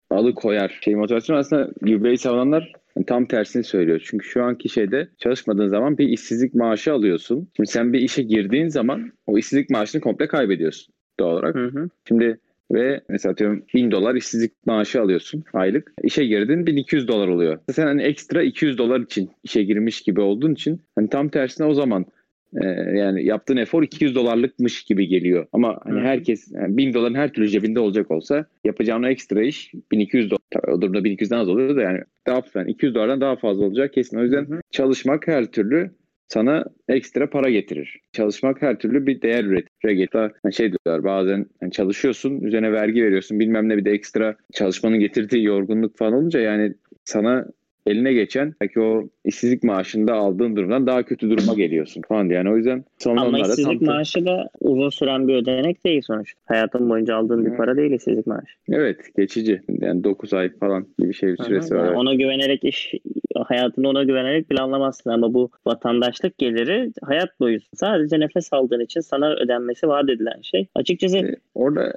alıkoyar 0.09 0.79
şey 0.81 0.95
motivasyon 0.95 1.37
aslında 1.37 1.69
UBA'yı 1.81 2.17
savunanlar 2.17 2.71
yani 2.95 3.05
tam 3.05 3.25
tersini 3.25 3.63
söylüyor. 3.63 4.01
Çünkü 4.05 4.27
şu 4.27 4.43
anki 4.43 4.69
şeyde 4.69 5.07
çalışmadığın 5.17 5.67
zaman 5.67 5.97
bir 5.97 6.07
işsizlik 6.07 6.53
maaşı 6.53 6.93
alıyorsun. 6.93 7.49
Şimdi 7.55 7.69
sen 7.69 7.93
bir 7.93 7.99
işe 7.99 8.23
girdiğin 8.23 8.67
zaman 8.67 9.11
o 9.27 9.37
işsizlik 9.37 9.69
maaşını 9.69 10.01
komple 10.01 10.27
kaybediyorsun 10.27 10.93
doğal 11.19 11.33
olarak. 11.33 11.55
Hı 11.55 11.65
hı. 11.65 11.89
Şimdi 12.07 12.39
ve 12.73 13.01
mesela 13.09 13.31
atıyorum 13.31 13.65
1000 13.73 13.91
dolar 13.91 14.15
işsizlik 14.15 14.51
maaşı 14.65 15.01
alıyorsun 15.01 15.43
aylık. 15.53 15.93
İşe 16.03 16.25
girdin 16.25 16.65
1200 16.65 17.07
dolar 17.07 17.27
oluyor. 17.27 17.59
Sen 17.71 17.85
hani 17.85 18.01
ekstra 18.01 18.43
200 18.43 18.77
dolar 18.77 18.99
için 18.99 19.29
işe 19.43 19.63
girmiş 19.63 20.01
gibi 20.01 20.21
olduğun 20.21 20.53
için 20.53 20.81
hani 20.95 21.09
tam 21.09 21.29
tersine 21.29 21.67
o 21.67 21.73
zaman 21.73 22.05
e, 22.61 22.65
yani 22.97 23.25
yaptığın 23.25 23.57
efor 23.57 23.83
200 23.83 24.15
dolarlıkmış 24.15 24.83
gibi 24.83 25.07
geliyor. 25.07 25.47
Ama 25.53 25.79
hani 25.83 25.99
herkes 25.99 26.51
yani 26.51 26.77
1000 26.77 26.93
doların 26.93 27.15
her 27.15 27.33
türlü 27.33 27.49
cebinde 27.49 27.79
olacak 27.79 28.11
olsa 28.11 28.45
yapacağın 28.63 29.03
ekstra 29.03 29.43
iş 29.43 29.71
1200 29.91 30.31
dolar. 30.31 30.73
O 30.73 30.81
durumda 30.81 30.99
1200'den 30.99 31.37
az 31.37 31.49
oluyor 31.49 31.75
da 31.75 31.81
yani 31.81 31.99
daha 32.27 32.41
yani 32.55 32.71
200 32.71 32.95
dolardan 32.95 33.21
daha 33.21 33.35
fazla 33.35 33.65
olacak 33.65 33.93
kesin. 33.93 34.17
O 34.17 34.23
yüzden 34.23 34.45
hı. 34.45 34.61
çalışmak 34.71 35.27
her 35.27 35.45
türlü 35.45 35.91
sana 36.27 36.65
ekstra 36.89 37.29
para 37.29 37.49
getirir. 37.49 37.99
Çalışmak 38.13 38.61
her 38.61 38.79
türlü 38.79 39.07
bir 39.07 39.21
değer 39.21 39.43
üretir. 39.43 40.07
Hatta 40.11 40.33
hani 40.43 40.53
şey 40.53 40.71
diyorlar 40.71 41.03
bazen 41.03 41.45
hani 41.59 41.71
çalışıyorsun 41.71 42.41
üzerine 42.41 42.71
vergi 42.71 43.03
veriyorsun 43.03 43.39
bilmem 43.39 43.69
ne 43.69 43.77
bir 43.77 43.85
de 43.85 43.91
ekstra 43.91 44.35
çalışmanın 44.53 44.99
getirdiği 44.99 45.43
yorgunluk 45.43 45.97
falan 45.97 46.13
olunca 46.13 46.39
yani 46.39 46.73
sana 47.05 47.45
eline 47.87 48.13
geçen 48.13 48.53
belki 48.61 48.79
o 48.79 49.09
işsizlik 49.25 49.63
maaşında 49.63 50.13
aldığın 50.13 50.55
durumdan 50.55 50.87
daha 50.87 51.03
kötü 51.03 51.29
duruma 51.29 51.53
geliyorsun 51.53 52.01
falan 52.07 52.29
diye. 52.29 52.37
Yani 52.37 52.49
o 52.51 52.57
yüzden 52.57 52.83
son 52.99 53.17
Ama 53.17 53.39
işsizlik 53.39 53.79
tam- 53.79 53.95
maaşı 53.95 54.25
da 54.25 54.49
uzun 54.59 54.89
süren 54.89 55.27
bir 55.27 55.33
ödenek 55.35 55.85
değil 55.85 56.01
sonuçta. 56.01 56.39
Hayatın 56.45 56.89
boyunca 56.89 57.15
aldığın 57.15 57.45
bir 57.45 57.57
para 57.57 57.77
değil 57.77 57.91
işsizlik 57.91 58.27
maaşı. 58.27 58.53
Evet 58.69 58.97
geçici. 59.17 59.61
Yani 59.69 60.03
9 60.03 60.33
ay 60.33 60.49
falan 60.59 60.87
gibi 60.99 61.13
şey 61.13 61.33
bir 61.33 61.39
Hı 61.39 61.43
hı. 61.43 61.47
süresi 61.47 61.73
Yani 61.73 61.87
var. 61.87 61.93
ona 61.93 62.13
güvenerek 62.13 62.63
iş 62.63 62.93
hayatını 63.35 63.89
ona 63.89 64.03
güvenerek 64.03 64.49
planlamazsın 64.49 65.09
ama 65.09 65.33
bu 65.33 65.49
vatandaşlık 65.65 66.37
geliri 66.37 66.91
hayat 67.01 67.39
boyu 67.39 67.59
sadece 67.73 68.19
nefes 68.19 68.53
aldığın 68.53 68.79
için 68.79 68.99
sana 68.99 69.33
ödenmesi 69.33 69.87
vaat 69.87 70.09
edilen 70.09 70.41
şey. 70.41 70.67
Açıkçası 70.75 71.17
E, 71.17 71.35
Orada 71.55 71.93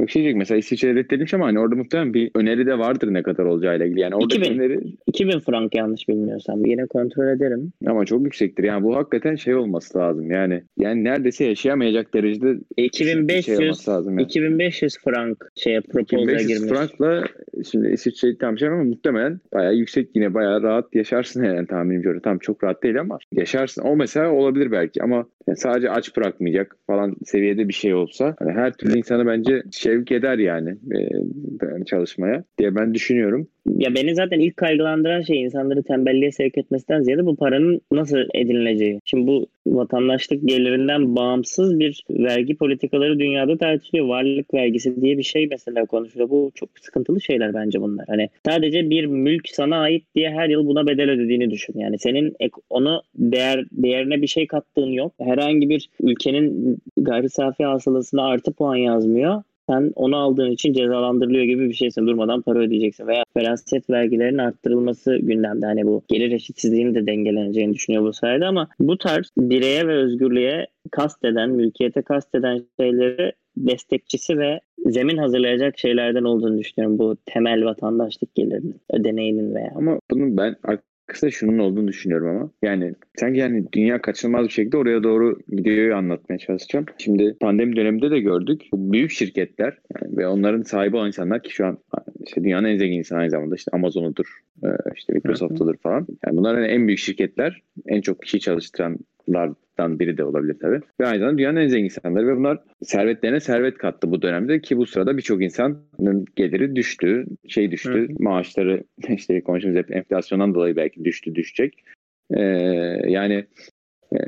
bir 0.00 0.08
şey 0.08 0.22
diyecek 0.22 0.38
mesela 0.38 0.58
İsviçre 0.58 0.94
reddedilmiş 0.94 1.34
ama 1.34 1.46
hani 1.46 1.58
orada 1.58 1.74
muhtemelen 1.76 2.14
bir 2.14 2.30
öneri 2.34 2.66
de 2.66 2.78
vardır 2.78 3.14
ne 3.14 3.22
kadar 3.22 3.44
olacağıyla 3.44 3.86
ilgili. 3.86 4.00
Yani 4.00 4.14
orada 4.14 4.34
2000. 4.34 4.58
öneri 4.58 4.80
2000 5.06 5.38
frank 5.38 5.74
yanlış 5.74 6.08
bilmiyorsam 6.08 6.64
yine 6.66 6.86
kontrol 6.86 7.28
ederim. 7.28 7.72
ama 7.86 8.04
çok 8.04 8.24
yüksektir. 8.24 8.64
Yani 8.64 8.84
bu 8.84 8.96
hakikaten 8.96 9.34
şey 9.34 9.54
olması 9.54 9.98
lazım. 9.98 10.30
Yani 10.30 10.62
yani 10.78 11.04
neredeyse 11.04 11.44
yaşayamayacak 11.44 12.14
derecede 12.14 12.58
bir 12.78 12.84
2500 12.84 13.44
şey 13.46 13.56
olması 13.56 13.90
lazım. 13.90 14.18
Yani. 14.18 14.22
2500 14.22 14.98
frank 15.04 15.52
şeye 15.54 15.80
proposal'a 15.80 16.22
2500 16.22 16.48
girmiş. 16.48 16.78
frankla 16.78 17.24
şimdi 17.70 17.88
İsviçre'yi 17.88 18.38
tam 18.38 18.58
şey 18.58 18.68
ama 18.68 18.84
muhtemelen 18.84 19.40
bayağı 19.54 19.74
yüksek 19.74 20.08
yine 20.14 20.34
bayağı 20.34 20.51
rahat 20.60 20.94
yaşarsın 20.94 21.44
yani 21.44 21.66
tahminimce 21.66 22.08
öyle. 22.08 22.20
Tam 22.20 22.38
çok 22.38 22.64
rahat 22.64 22.82
değil 22.82 23.00
ama 23.00 23.18
yaşarsın. 23.32 23.82
O 23.82 23.96
mesela 23.96 24.30
olabilir 24.32 24.70
belki 24.70 25.02
ama 25.02 25.26
yani 25.46 25.56
sadece 25.56 25.90
aç 25.90 26.16
bırakmayacak 26.16 26.76
falan 26.86 27.16
seviyede 27.24 27.68
bir 27.68 27.72
şey 27.72 27.94
olsa 27.94 28.34
hani 28.38 28.52
her 28.52 28.72
türlü 28.72 28.98
insanı 28.98 29.26
bence 29.26 29.62
şevk 29.72 30.12
eder 30.12 30.38
yani 30.38 30.70
e, 30.70 31.84
çalışmaya 31.84 32.44
diye 32.58 32.74
ben 32.74 32.94
düşünüyorum. 32.94 33.48
Ya 33.66 33.94
beni 33.94 34.14
zaten 34.14 34.40
ilk 34.40 34.56
kaygılandıran 34.56 35.20
şey 35.22 35.42
insanları 35.42 35.82
tembelliğe 35.82 36.32
sevk 36.32 36.58
etmesinden 36.58 37.02
ziyade 37.02 37.26
bu 37.26 37.36
paranın 37.36 37.80
nasıl 37.92 38.18
edinileceği. 38.34 39.00
Şimdi 39.04 39.26
bu 39.26 39.46
vatandaşlık 39.66 40.48
gelirinden 40.48 41.16
bağımsız 41.16 41.78
bir 41.78 42.04
vergi 42.10 42.56
politikaları 42.56 43.18
dünyada 43.18 43.58
tartışılıyor. 43.58 44.06
Varlık 44.06 44.54
vergisi 44.54 45.02
diye 45.02 45.18
bir 45.18 45.22
şey 45.22 45.46
mesela 45.50 45.86
konuşuluyor. 45.86 46.30
Bu 46.30 46.52
çok 46.54 46.68
sıkıntılı 46.80 47.20
şeyler 47.20 47.54
bence 47.54 47.80
bunlar. 47.80 48.04
Hani 48.08 48.28
sadece 48.46 48.90
bir 48.90 49.06
mülk 49.06 49.48
sana 49.48 49.76
ait 49.76 50.04
diye 50.14 50.30
her 50.30 50.48
yıl 50.48 50.66
buna 50.66 50.86
bedel 50.86 51.10
ödediğini 51.10 51.50
düşün. 51.50 51.78
Yani 51.78 51.98
senin 51.98 52.36
onu 52.70 53.02
değer 53.14 53.64
değerine 53.72 54.22
bir 54.22 54.26
şey 54.26 54.46
kattığın 54.46 54.90
yok. 54.90 55.12
Herhangi 55.20 55.68
bir 55.68 55.88
ülkenin 56.00 56.78
gayri 56.96 57.30
safi 57.30 57.64
hasılasına 57.64 58.26
artı 58.26 58.52
puan 58.52 58.76
yazmıyor. 58.76 59.42
Sen 59.70 59.92
onu 59.94 60.16
aldığın 60.16 60.50
için 60.50 60.72
cezalandırılıyor 60.72 61.44
gibi 61.44 61.68
bir 61.68 61.74
şeysin. 61.74 62.06
Durmadan 62.06 62.42
para 62.42 62.58
ödeyeceksin. 62.58 63.06
Veya 63.06 63.24
feraset 63.34 63.90
vergilerinin 63.90 64.38
arttırılması 64.38 65.16
gündemde. 65.16 65.66
Hani 65.66 65.86
bu 65.86 66.02
gelir 66.08 66.32
eşitsizliğinin 66.32 66.94
de 66.94 67.06
dengeleneceğini 67.06 67.74
düşünüyor 67.74 68.04
bu 68.04 68.12
sayede 68.12 68.46
ama 68.46 68.68
bu 68.80 68.98
tarz 68.98 69.30
bireye 69.38 69.88
ve 69.88 69.94
özgürlüğe 69.94 70.66
kasteden, 70.90 71.50
mülkiyete 71.50 72.02
kasteden 72.02 72.64
şeyleri 72.80 73.32
destekçisi 73.56 74.38
ve 74.38 74.60
zemin 74.86 75.16
hazırlayacak 75.16 75.78
şeylerden 75.78 76.24
olduğunu 76.24 76.58
düşünüyorum. 76.58 76.98
Bu 76.98 77.16
temel 77.26 77.64
vatandaşlık 77.64 78.34
gelirinin, 78.34 78.80
ödeneğinin 78.90 79.54
veya. 79.54 79.72
Ama 79.76 79.98
bunun 80.10 80.36
ben 80.36 80.56
arkasında 81.08 81.30
şunun 81.30 81.58
olduğunu 81.58 81.88
düşünüyorum 81.88 82.28
ama. 82.28 82.50
Yani 82.62 82.94
sanki 83.20 83.40
yani 83.40 83.64
dünya 83.72 84.02
kaçınılmaz 84.02 84.46
bir 84.46 84.52
şekilde 84.52 84.76
oraya 84.76 85.02
doğru 85.02 85.38
gidiyor 85.48 85.96
anlatmaya 85.96 86.38
çalışacağım. 86.38 86.86
Şimdi 86.98 87.36
pandemi 87.40 87.76
döneminde 87.76 88.10
de 88.10 88.20
gördük. 88.20 88.62
Bu 88.72 88.92
büyük 88.92 89.10
şirketler 89.10 89.78
yani 89.94 90.16
ve 90.16 90.26
onların 90.26 90.62
sahibi 90.62 90.96
olan 90.96 91.06
insanlar 91.06 91.42
ki 91.42 91.50
şu 91.50 91.66
an 91.66 91.78
işte 92.26 92.44
dünyanın 92.44 92.68
en 92.68 92.76
zengin 92.76 92.98
insanı 92.98 93.18
aynı 93.18 93.30
zamanda 93.30 93.54
işte 93.54 93.70
Amazon'udur, 93.74 94.26
e, 94.64 94.68
işte 94.96 95.12
Microsoft'udur 95.12 95.76
falan. 95.76 96.06
Yani 96.26 96.36
bunlar 96.36 96.56
hani 96.56 96.66
en 96.66 96.86
büyük 96.86 96.98
şirketler, 97.00 97.62
en 97.86 98.00
çok 98.00 98.22
kişi 98.22 98.40
çalıştıran 98.40 98.98
insanlardan 99.28 99.98
biri 99.98 100.18
de 100.18 100.24
olabilir 100.24 100.56
tabii. 100.60 100.80
Ve 101.00 101.06
aynı 101.06 101.18
zamanda 101.18 101.38
dünyanın 101.38 101.60
en 101.60 101.68
zengin 101.68 101.84
insanları 101.84 102.26
ve 102.26 102.36
bunlar 102.36 102.58
servetlerine 102.82 103.40
servet 103.40 103.78
kattı 103.78 104.10
bu 104.10 104.22
dönemde 104.22 104.60
ki 104.60 104.76
bu 104.76 104.86
sırada 104.86 105.16
birçok 105.16 105.42
insanın 105.42 106.24
geliri 106.36 106.76
düştü, 106.76 107.26
şey 107.48 107.70
düştü, 107.70 108.08
Hı. 108.08 108.22
maaşları 108.22 108.84
işte 109.08 109.40
konuştuğumuz 109.40 109.78
hep 109.78 109.96
enflasyondan 109.96 110.54
dolayı 110.54 110.76
belki 110.76 111.04
düştü, 111.04 111.34
düşecek. 111.34 111.84
Ee, 112.30 112.40
yani 113.08 113.46
e, 114.12 114.18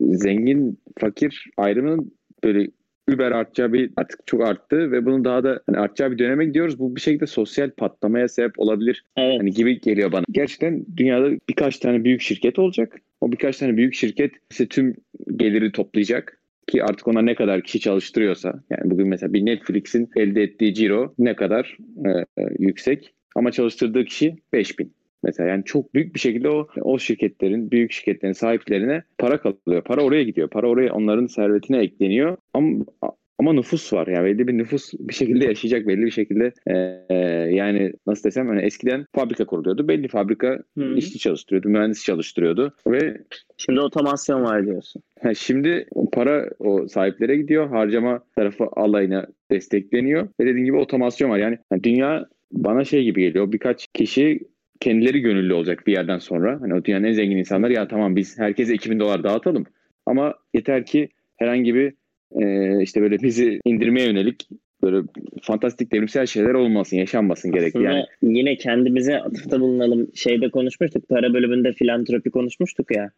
zengin 0.00 0.78
fakir 0.98 1.50
ayrımının 1.56 2.12
böyle 2.44 2.68
über 3.08 3.32
artacağı 3.32 3.72
bir 3.72 3.90
artık 3.96 4.26
çok 4.26 4.42
arttı 4.42 4.92
ve 4.92 5.06
bunun 5.06 5.24
daha 5.24 5.44
da 5.44 5.60
hani 5.66 5.78
artacağı 5.78 6.10
bir 6.10 6.18
döneme 6.18 6.44
gidiyoruz. 6.44 6.78
Bu 6.78 6.96
bir 6.96 7.00
şekilde 7.00 7.26
sosyal 7.26 7.70
patlamaya 7.70 8.28
sebep 8.28 8.58
olabilir. 8.58 9.04
Evet. 9.16 9.40
Hani 9.40 9.50
gibi 9.50 9.80
geliyor 9.80 10.12
bana. 10.12 10.24
Gerçekten 10.30 10.84
dünyada 10.96 11.30
birkaç 11.48 11.78
tane 11.78 12.04
büyük 12.04 12.20
şirket 12.20 12.58
olacak. 12.58 13.00
O 13.20 13.32
birkaç 13.32 13.58
tane 13.58 13.76
büyük 13.76 13.94
şirket 13.94 14.32
ise 14.50 14.68
tüm 14.68 14.96
geliri 15.36 15.72
toplayacak 15.72 16.40
ki 16.66 16.84
artık 16.84 17.08
ona 17.08 17.22
ne 17.22 17.34
kadar 17.34 17.62
kişi 17.62 17.80
çalıştırıyorsa 17.80 18.62
yani 18.70 18.90
bugün 18.90 19.08
mesela 19.08 19.32
bir 19.32 19.46
Netflix'in 19.46 20.10
elde 20.16 20.42
ettiği 20.42 20.74
ciro 20.74 21.14
ne 21.18 21.36
kadar 21.36 21.76
e 22.06 22.24
yüksek 22.58 23.14
ama 23.36 23.52
çalıştırdığı 23.52 24.04
kişi 24.04 24.36
5000. 24.52 24.92
Mesela 25.22 25.48
yani 25.48 25.64
çok 25.64 25.94
büyük 25.94 26.14
bir 26.14 26.20
şekilde 26.20 26.48
o 26.48 26.68
o 26.80 26.98
şirketlerin, 26.98 27.70
büyük 27.70 27.92
şirketlerin 27.92 28.32
sahiplerine 28.32 29.02
para 29.18 29.40
kalıyor. 29.40 29.84
Para 29.84 30.02
oraya 30.02 30.22
gidiyor. 30.22 30.48
Para 30.48 30.68
oraya 30.68 30.92
onların 30.92 31.26
servetine 31.26 31.78
ekleniyor. 31.78 32.36
Ama 32.54 32.84
ama 33.40 33.52
nüfus 33.52 33.92
var 33.92 34.06
yani 34.06 34.24
belli 34.24 34.48
bir 34.48 34.58
nüfus 34.58 34.92
bir 34.98 35.14
şekilde 35.14 35.44
yaşayacak 35.44 35.88
belli 35.88 36.02
bir 36.02 36.10
şekilde 36.10 36.52
e, 36.66 36.74
e, 37.10 37.16
yani 37.54 37.92
nasıl 38.06 38.24
desem 38.24 38.48
hani 38.48 38.62
eskiden 38.62 39.06
fabrika 39.14 39.46
kuruluyordu 39.46 39.88
belli 39.88 40.08
fabrika 40.08 40.58
hmm. 40.74 40.96
işçi 40.96 41.18
çalıştırıyordu 41.18 41.68
mühendis 41.68 42.04
çalıştırıyordu 42.04 42.74
ve 42.86 43.20
şimdi 43.56 43.80
otomasyon 43.80 44.42
var 44.42 44.66
diyorsun. 44.66 45.02
Ha, 45.22 45.34
şimdi 45.34 45.86
para 46.12 46.50
o 46.58 46.88
sahiplere 46.88 47.36
gidiyor 47.36 47.68
harcama 47.68 48.20
tarafı 48.36 48.64
alayına 48.72 49.26
destekleniyor 49.50 50.28
ve 50.40 50.46
dediğim 50.46 50.64
gibi 50.64 50.76
otomasyon 50.76 51.30
var 51.30 51.38
yani, 51.38 51.58
yani 51.72 51.84
dünya 51.84 52.26
bana 52.52 52.84
şey 52.84 53.04
gibi 53.04 53.20
geliyor 53.20 53.52
birkaç 53.52 53.86
kişi 53.94 54.40
kendileri 54.80 55.20
gönüllü 55.20 55.52
olacak 55.54 55.86
bir 55.86 55.92
yerden 55.92 56.18
sonra. 56.18 56.60
Hani 56.60 56.74
o 56.74 56.84
dünyanın 56.84 57.04
en 57.04 57.12
zengin 57.12 57.36
insanlar 57.36 57.70
ya 57.70 57.88
tamam 57.88 58.16
biz 58.16 58.38
herkese 58.38 58.74
2000 58.74 59.00
dolar 59.00 59.24
dağıtalım. 59.24 59.64
Ama 60.06 60.34
yeter 60.54 60.86
ki 60.86 61.08
herhangi 61.36 61.74
bir 61.74 61.99
e, 62.32 62.82
işte 62.82 63.02
böyle 63.02 63.18
bizi 63.22 63.60
indirmeye 63.64 64.06
yönelik 64.06 64.48
böyle 64.82 65.06
fantastik 65.42 65.92
devrimsel 65.92 66.26
şeyler 66.26 66.54
olmasın, 66.54 66.96
yaşanmasın 66.96 67.52
gerekli 67.52 67.82
yani. 67.82 68.04
Yine 68.22 68.56
kendimize 68.56 69.18
atıfta 69.18 69.60
bulunalım. 69.60 70.08
Şeyde 70.14 70.50
konuşmuştuk, 70.50 71.08
para 71.08 71.34
bölümünde 71.34 71.72
filantropi 71.72 72.30
konuşmuştuk 72.30 72.96
ya. 72.96 73.10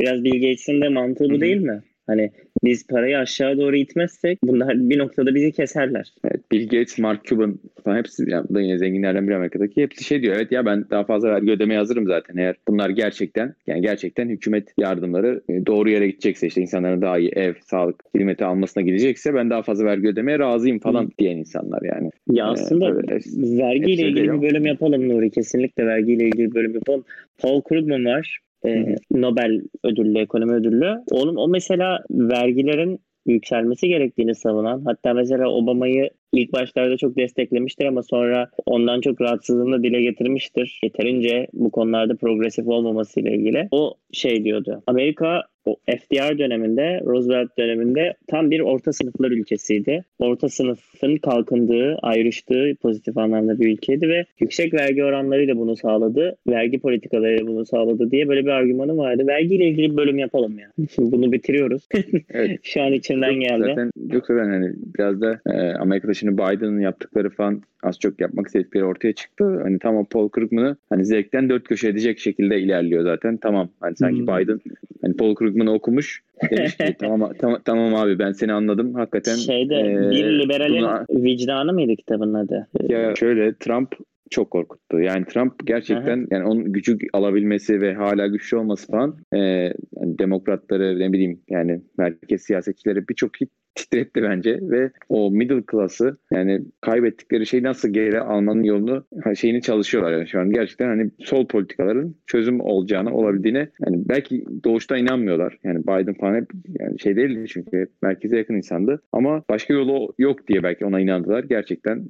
Biraz 0.00 0.24
Bill 0.24 0.34
Gates'in 0.34 0.80
de 0.80 0.88
mantığı 0.88 1.24
bu 1.24 1.32
Hı-hı. 1.32 1.40
değil 1.40 1.60
mi? 1.60 1.82
Hani 2.06 2.30
biz 2.64 2.86
parayı 2.86 3.18
aşağı 3.18 3.58
doğru 3.58 3.76
itmezsek 3.76 4.38
bunlar 4.42 4.74
bir 4.74 4.98
noktada 4.98 5.34
bizi 5.34 5.52
keserler. 5.52 6.12
Evet, 6.24 6.52
Bill 6.52 6.64
Gates, 6.64 6.98
Mark 6.98 7.24
Cuban 7.24 7.58
falan 7.84 7.96
hepsi 7.96 8.30
yani 8.30 8.54
da 8.54 8.60
yine 8.60 8.78
zenginlerden 8.78 9.28
biri 9.28 9.36
Amerika'daki 9.36 9.82
hepsi 9.82 10.04
şey 10.04 10.22
diyor. 10.22 10.36
Evet 10.36 10.52
ya 10.52 10.66
ben 10.66 10.84
daha 10.90 11.04
fazla 11.04 11.28
vergi 11.28 11.50
ödemeye 11.50 11.78
hazırım 11.78 12.06
zaten 12.06 12.36
eğer 12.36 12.56
bunlar 12.68 12.90
gerçekten 12.90 13.54
yani 13.66 13.80
gerçekten 13.80 14.28
hükümet 14.28 14.68
yardımları 14.78 15.42
e, 15.48 15.66
doğru 15.66 15.90
yere 15.90 16.06
gidecekse 16.06 16.46
işte 16.46 16.60
insanların 16.60 17.02
daha 17.02 17.18
iyi 17.18 17.28
ev, 17.28 17.54
sağlık 17.60 18.02
hizmeti 18.14 18.44
almasına 18.44 18.82
gidecekse 18.82 19.34
ben 19.34 19.50
daha 19.50 19.62
fazla 19.62 19.84
vergi 19.84 20.08
ödemeye 20.08 20.38
razıyım 20.38 20.78
falan 20.78 21.04
Hı. 21.04 21.08
diyen 21.18 21.36
insanlar 21.36 21.82
yani. 21.82 22.10
Ya 22.30 22.46
ee, 22.46 22.48
aslında 22.48 22.88
ee, 22.88 23.18
vergiyle 23.58 24.08
ilgili 24.08 24.32
bir 24.32 24.42
bölüm 24.42 24.66
yapalım 24.66 25.08
Nuri. 25.08 25.30
Kesinlikle 25.30 25.86
vergiyle 25.86 26.24
ilgili 26.24 26.50
bir 26.50 26.54
bölüm 26.54 26.74
yapalım. 26.74 27.04
Paul 27.38 27.62
Krugman 27.62 28.04
var 28.04 28.43
e, 28.66 28.94
Nobel 29.10 29.60
ödüllü, 29.84 30.18
ekonomi 30.18 30.52
ödüllü. 30.52 30.94
Onun 31.10 31.36
o 31.36 31.48
mesela 31.48 32.04
vergilerin 32.10 33.00
yükselmesi 33.26 33.88
gerektiğini 33.88 34.34
savunan 34.34 34.82
hatta 34.84 35.14
mesela 35.14 35.48
Obama'yı 35.48 36.10
ilk 36.36 36.52
başlarda 36.52 36.96
çok 36.96 37.16
desteklemiştir 37.16 37.84
ama 37.84 38.02
sonra 38.02 38.50
ondan 38.66 39.00
çok 39.00 39.20
rahatsızlığını 39.20 39.82
dile 39.82 40.02
getirmiştir. 40.02 40.80
Yeterince 40.82 41.46
bu 41.52 41.70
konularda 41.70 42.16
progresif 42.16 42.68
olmaması 42.68 43.20
ile 43.20 43.36
ilgili. 43.36 43.68
O 43.70 43.94
şey 44.12 44.44
diyordu. 44.44 44.82
Amerika 44.86 45.42
o 45.66 45.76
FDR 45.86 46.38
döneminde, 46.38 47.00
Roosevelt 47.04 47.58
döneminde 47.58 48.14
tam 48.26 48.50
bir 48.50 48.60
orta 48.60 48.92
sınıflar 48.92 49.30
ülkesiydi. 49.30 50.04
Orta 50.18 50.48
sınıfın 50.48 51.16
kalkındığı, 51.16 51.96
ayrıştığı 52.02 52.74
pozitif 52.82 53.18
anlamda 53.18 53.58
bir 53.60 53.72
ülkeydi 53.72 54.08
ve 54.08 54.24
yüksek 54.40 54.74
vergi 54.74 55.04
oranlarıyla 55.04 55.56
bunu 55.56 55.76
sağladı. 55.76 56.36
Vergi 56.48 56.78
politikalarıyla 56.78 57.46
bunu 57.46 57.66
sağladı 57.66 58.10
diye 58.10 58.28
böyle 58.28 58.44
bir 58.44 58.50
argümanı 58.50 58.96
vardı. 58.96 59.26
Vergiyle 59.26 59.68
ilgili 59.68 59.90
bir 59.90 59.96
bölüm 59.96 60.18
yapalım 60.18 60.58
ya. 60.58 60.72
Şimdi 60.94 61.12
bunu 61.12 61.32
bitiriyoruz. 61.32 61.88
Evet. 62.30 62.60
Şu 62.62 62.82
an 62.82 62.92
içimden 62.92 63.30
yok, 63.30 63.42
geldi. 63.42 63.64
Zaten, 63.68 63.90
yoksa 64.12 64.36
ben 64.36 64.48
hani 64.48 64.72
biraz 64.98 65.20
da 65.20 65.40
e, 65.46 65.74
Amerika'da 65.74 66.14
şimdi 66.24 66.38
Biden'ın 66.38 66.80
yaptıkları 66.80 67.30
falan 67.30 67.62
az 67.82 67.98
çok 68.00 68.20
yapmak 68.20 68.46
istedikleri 68.46 68.84
ortaya 68.84 69.12
çıktı. 69.12 69.60
Hani 69.62 69.78
tamam 69.78 70.04
Paul 70.04 70.28
Krugman'ı 70.28 70.76
hani 70.90 71.04
zevkten 71.04 71.48
dört 71.48 71.64
köşe 71.64 71.88
edecek 71.88 72.18
şekilde 72.18 72.60
ilerliyor 72.60 73.02
zaten. 73.02 73.36
Tamam 73.36 73.68
hani 73.80 73.96
sanki 73.96 74.18
hmm. 74.18 74.26
Biden 74.26 74.60
hani 75.02 75.16
Paul 75.16 75.34
Krugman'ı 75.34 75.72
okumuş. 75.72 76.22
Demiş 76.50 76.76
ki 76.76 76.96
tamam, 77.00 77.32
tamam, 77.38 77.60
tamam 77.64 77.94
abi 77.94 78.18
ben 78.18 78.32
seni 78.32 78.52
anladım. 78.52 78.94
Hakikaten 78.94 79.34
Şeyde 79.34 79.74
e, 79.74 80.10
bir 80.10 80.38
liberalin 80.38 80.82
buna... 80.82 81.06
vicdanı 81.10 81.72
mıydı 81.72 81.96
kitabın 81.96 82.34
adı? 82.34 82.68
Ya 82.88 83.14
şöyle 83.14 83.54
Trump 83.54 83.94
çok 84.30 84.50
korkuttu. 84.50 85.00
Yani 85.00 85.24
Trump 85.24 85.66
gerçekten 85.66 86.18
Aha. 86.18 86.26
yani 86.30 86.44
onun 86.44 86.72
gücü 86.72 86.98
alabilmesi 87.12 87.80
ve 87.80 87.94
hala 87.94 88.26
güçlü 88.26 88.56
olması 88.56 88.92
falan 88.92 89.16
e, 89.32 89.38
yani 89.38 90.18
demokratları 90.18 90.98
ne 90.98 91.12
bileyim 91.12 91.40
yani 91.48 91.80
merkez 91.98 92.42
siyasetçileri 92.42 93.08
birçok 93.08 93.30
titretti 93.74 94.22
bence 94.22 94.58
ve 94.62 94.90
o 95.08 95.30
middle 95.30 95.62
class'ı 95.70 96.16
yani 96.32 96.62
kaybettikleri 96.80 97.46
şeyi 97.46 97.62
nasıl 97.62 97.88
geri 97.88 98.20
almanın 98.20 98.62
yolunu 98.62 99.04
şeyini 99.36 99.62
çalışıyorlar 99.62 100.12
yani 100.12 100.28
şu 100.28 100.40
an 100.40 100.50
gerçekten 100.50 100.86
hani 100.86 101.10
sol 101.18 101.46
politikaların 101.46 102.14
çözüm 102.26 102.60
olacağını 102.60 103.14
olabildiğine 103.14 103.68
yani 103.86 104.08
belki 104.08 104.44
doğuştan 104.64 104.98
inanmıyorlar. 104.98 105.58
Yani 105.64 105.82
Biden 105.82 106.14
falan 106.14 106.34
hep 106.34 106.50
yani 106.80 107.00
şey 107.00 107.16
değildi 107.16 107.48
çünkü 107.48 107.86
merkeze 108.02 108.36
yakın 108.36 108.54
insandı 108.54 109.02
ama 109.12 109.42
başka 109.50 109.74
yolu 109.74 110.14
yok 110.18 110.48
diye 110.48 110.62
belki 110.62 110.86
ona 110.86 111.00
inandılar. 111.00 111.44
Gerçekten 111.44 112.04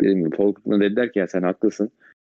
dediğim 0.00 0.18
gibi 0.18 0.30
Paul 0.30 0.54
dediler 0.66 1.12
ki 1.12 1.18
ya 1.18 1.26
sen 1.26 1.42
haklısın 1.60 1.90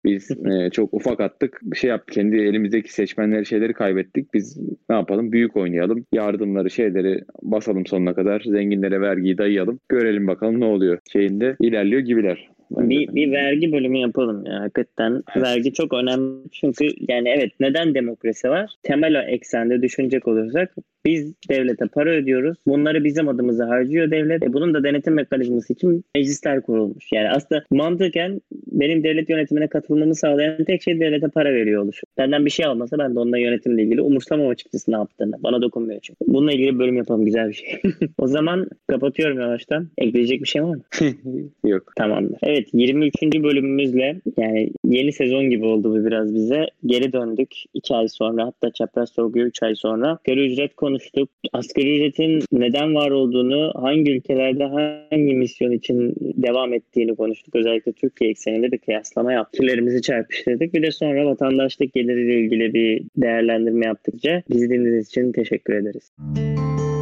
biz 0.04 0.30
e, 0.30 0.70
çok 0.70 0.94
ufak 0.94 1.20
attık. 1.20 1.60
Bir 1.62 1.76
şey 1.76 1.90
yaptık. 1.90 2.14
Kendi 2.14 2.36
elimizdeki 2.36 2.92
seçmenleri 2.92 3.46
şeyleri 3.46 3.72
kaybettik. 3.72 4.34
Biz 4.34 4.58
ne 4.88 4.96
yapalım? 4.96 5.32
Büyük 5.32 5.56
oynayalım. 5.56 6.06
Yardımları 6.12 6.70
şeyleri 6.70 7.24
basalım 7.42 7.86
sonuna 7.86 8.14
kadar. 8.14 8.40
Zenginlere 8.40 9.00
vergiyi 9.00 9.38
dayayalım. 9.38 9.80
Görelim 9.88 10.26
bakalım 10.26 10.60
ne 10.60 10.64
oluyor. 10.64 10.98
Şeyinde 11.12 11.56
ilerliyor 11.60 12.00
gibiler. 12.00 12.48
Bir, 12.70 13.14
bir 13.14 13.32
vergi 13.32 13.72
bölümü 13.72 13.98
yapalım 13.98 14.46
ya. 14.46 14.60
Hakikaten 14.60 15.22
evet. 15.36 15.46
vergi 15.46 15.72
çok 15.72 15.94
önemli. 15.94 16.50
Çünkü 16.52 16.84
yani 17.08 17.28
evet 17.28 17.52
neden 17.60 17.94
demokrasi 17.94 18.48
var? 18.48 18.74
Temel 18.82 19.28
eksende 19.28 19.82
düşünecek 19.82 20.28
olursak 20.28 20.74
biz 21.06 21.34
devlete 21.50 21.86
para 21.86 22.10
ödüyoruz. 22.10 22.56
Bunları 22.66 23.04
bizim 23.04 23.28
adımıza 23.28 23.68
harcıyor 23.68 24.10
devlet. 24.10 24.42
E 24.42 24.52
bunun 24.52 24.74
da 24.74 24.84
denetim 24.84 25.14
mekanizması 25.14 25.72
için 25.72 26.04
meclisler 26.16 26.62
kurulmuş. 26.62 27.12
Yani 27.12 27.30
aslında 27.30 27.64
mantıken 27.70 28.40
benim 28.66 29.04
devlet 29.04 29.30
yönetimine 29.30 29.68
katılmamı 29.68 30.14
sağlayan 30.14 30.64
tek 30.64 30.82
şey 30.82 31.00
devlete 31.00 31.28
para 31.28 31.54
veriyor 31.54 31.82
oluşu. 31.82 32.06
Benden 32.18 32.44
bir 32.44 32.50
şey 32.50 32.66
almasa 32.66 32.98
ben 32.98 33.14
de 33.14 33.18
onunla 33.18 33.38
yönetimle 33.38 33.82
ilgili 33.82 34.00
umursamam 34.00 34.48
açıkçası 34.48 34.92
ne 34.92 34.96
yaptığını. 34.96 35.34
Bana 35.42 35.62
dokunmuyor 35.62 36.00
çünkü. 36.02 36.18
Bununla 36.26 36.52
ilgili 36.52 36.78
bölüm 36.78 36.96
yapalım 36.96 37.24
güzel 37.24 37.48
bir 37.48 37.54
şey. 37.54 37.80
o 38.18 38.26
zaman 38.26 38.68
kapatıyorum 38.86 39.40
yavaştan. 39.40 39.88
Ekleyecek 39.98 40.42
bir 40.42 40.48
şey 40.48 40.62
var 40.62 40.74
mı? 40.74 40.82
Yok. 41.64 41.92
Tamamdır. 41.96 42.38
Evet 42.42 42.68
23. 42.72 43.22
bölümümüzle 43.22 44.20
yani 44.38 44.70
yeni 44.84 45.12
sezon 45.12 45.50
gibi 45.50 45.64
oldu 45.64 45.90
bu 45.90 46.06
biraz 46.06 46.34
bize. 46.34 46.66
Geri 46.86 47.12
döndük 47.12 47.54
2 47.74 47.94
ay 47.94 48.08
sonra 48.08 48.46
hatta 48.46 48.70
çapraz 48.70 49.10
sorguyu 49.10 49.46
3 49.46 49.62
ay 49.62 49.74
sonra. 49.74 50.18
Geri 50.24 50.52
ücret 50.52 50.74
konu 50.74 50.93
konuştuk. 50.94 51.30
Asgari 51.52 51.96
ücretin 51.96 52.42
neden 52.52 52.94
var 52.94 53.10
olduğunu, 53.10 53.72
hangi 53.74 54.12
ülkelerde 54.12 54.64
hangi 54.64 55.34
misyon 55.34 55.70
için 55.70 56.14
devam 56.18 56.72
ettiğini 56.72 57.16
konuştuk. 57.16 57.56
Özellikle 57.56 57.92
Türkiye 57.92 58.30
ekseninde 58.30 58.72
bir 58.72 58.78
kıyaslama 58.78 59.32
yaptık. 59.32 59.60
Fikirlerimizi 59.60 60.02
çarpıştırdık. 60.02 60.74
Bir 60.74 60.82
de 60.82 60.90
sonra 60.90 61.26
vatandaşlık 61.26 61.92
geliriyle 61.92 62.40
ilgili 62.40 62.74
bir 62.74 63.02
değerlendirme 63.16 63.86
yaptıkça 63.86 64.42
bizi 64.50 64.70
dinlediğiniz 64.70 65.08
için 65.08 65.32
teşekkür 65.32 65.74
ederiz. 65.74 66.12
Müzik 66.18 66.93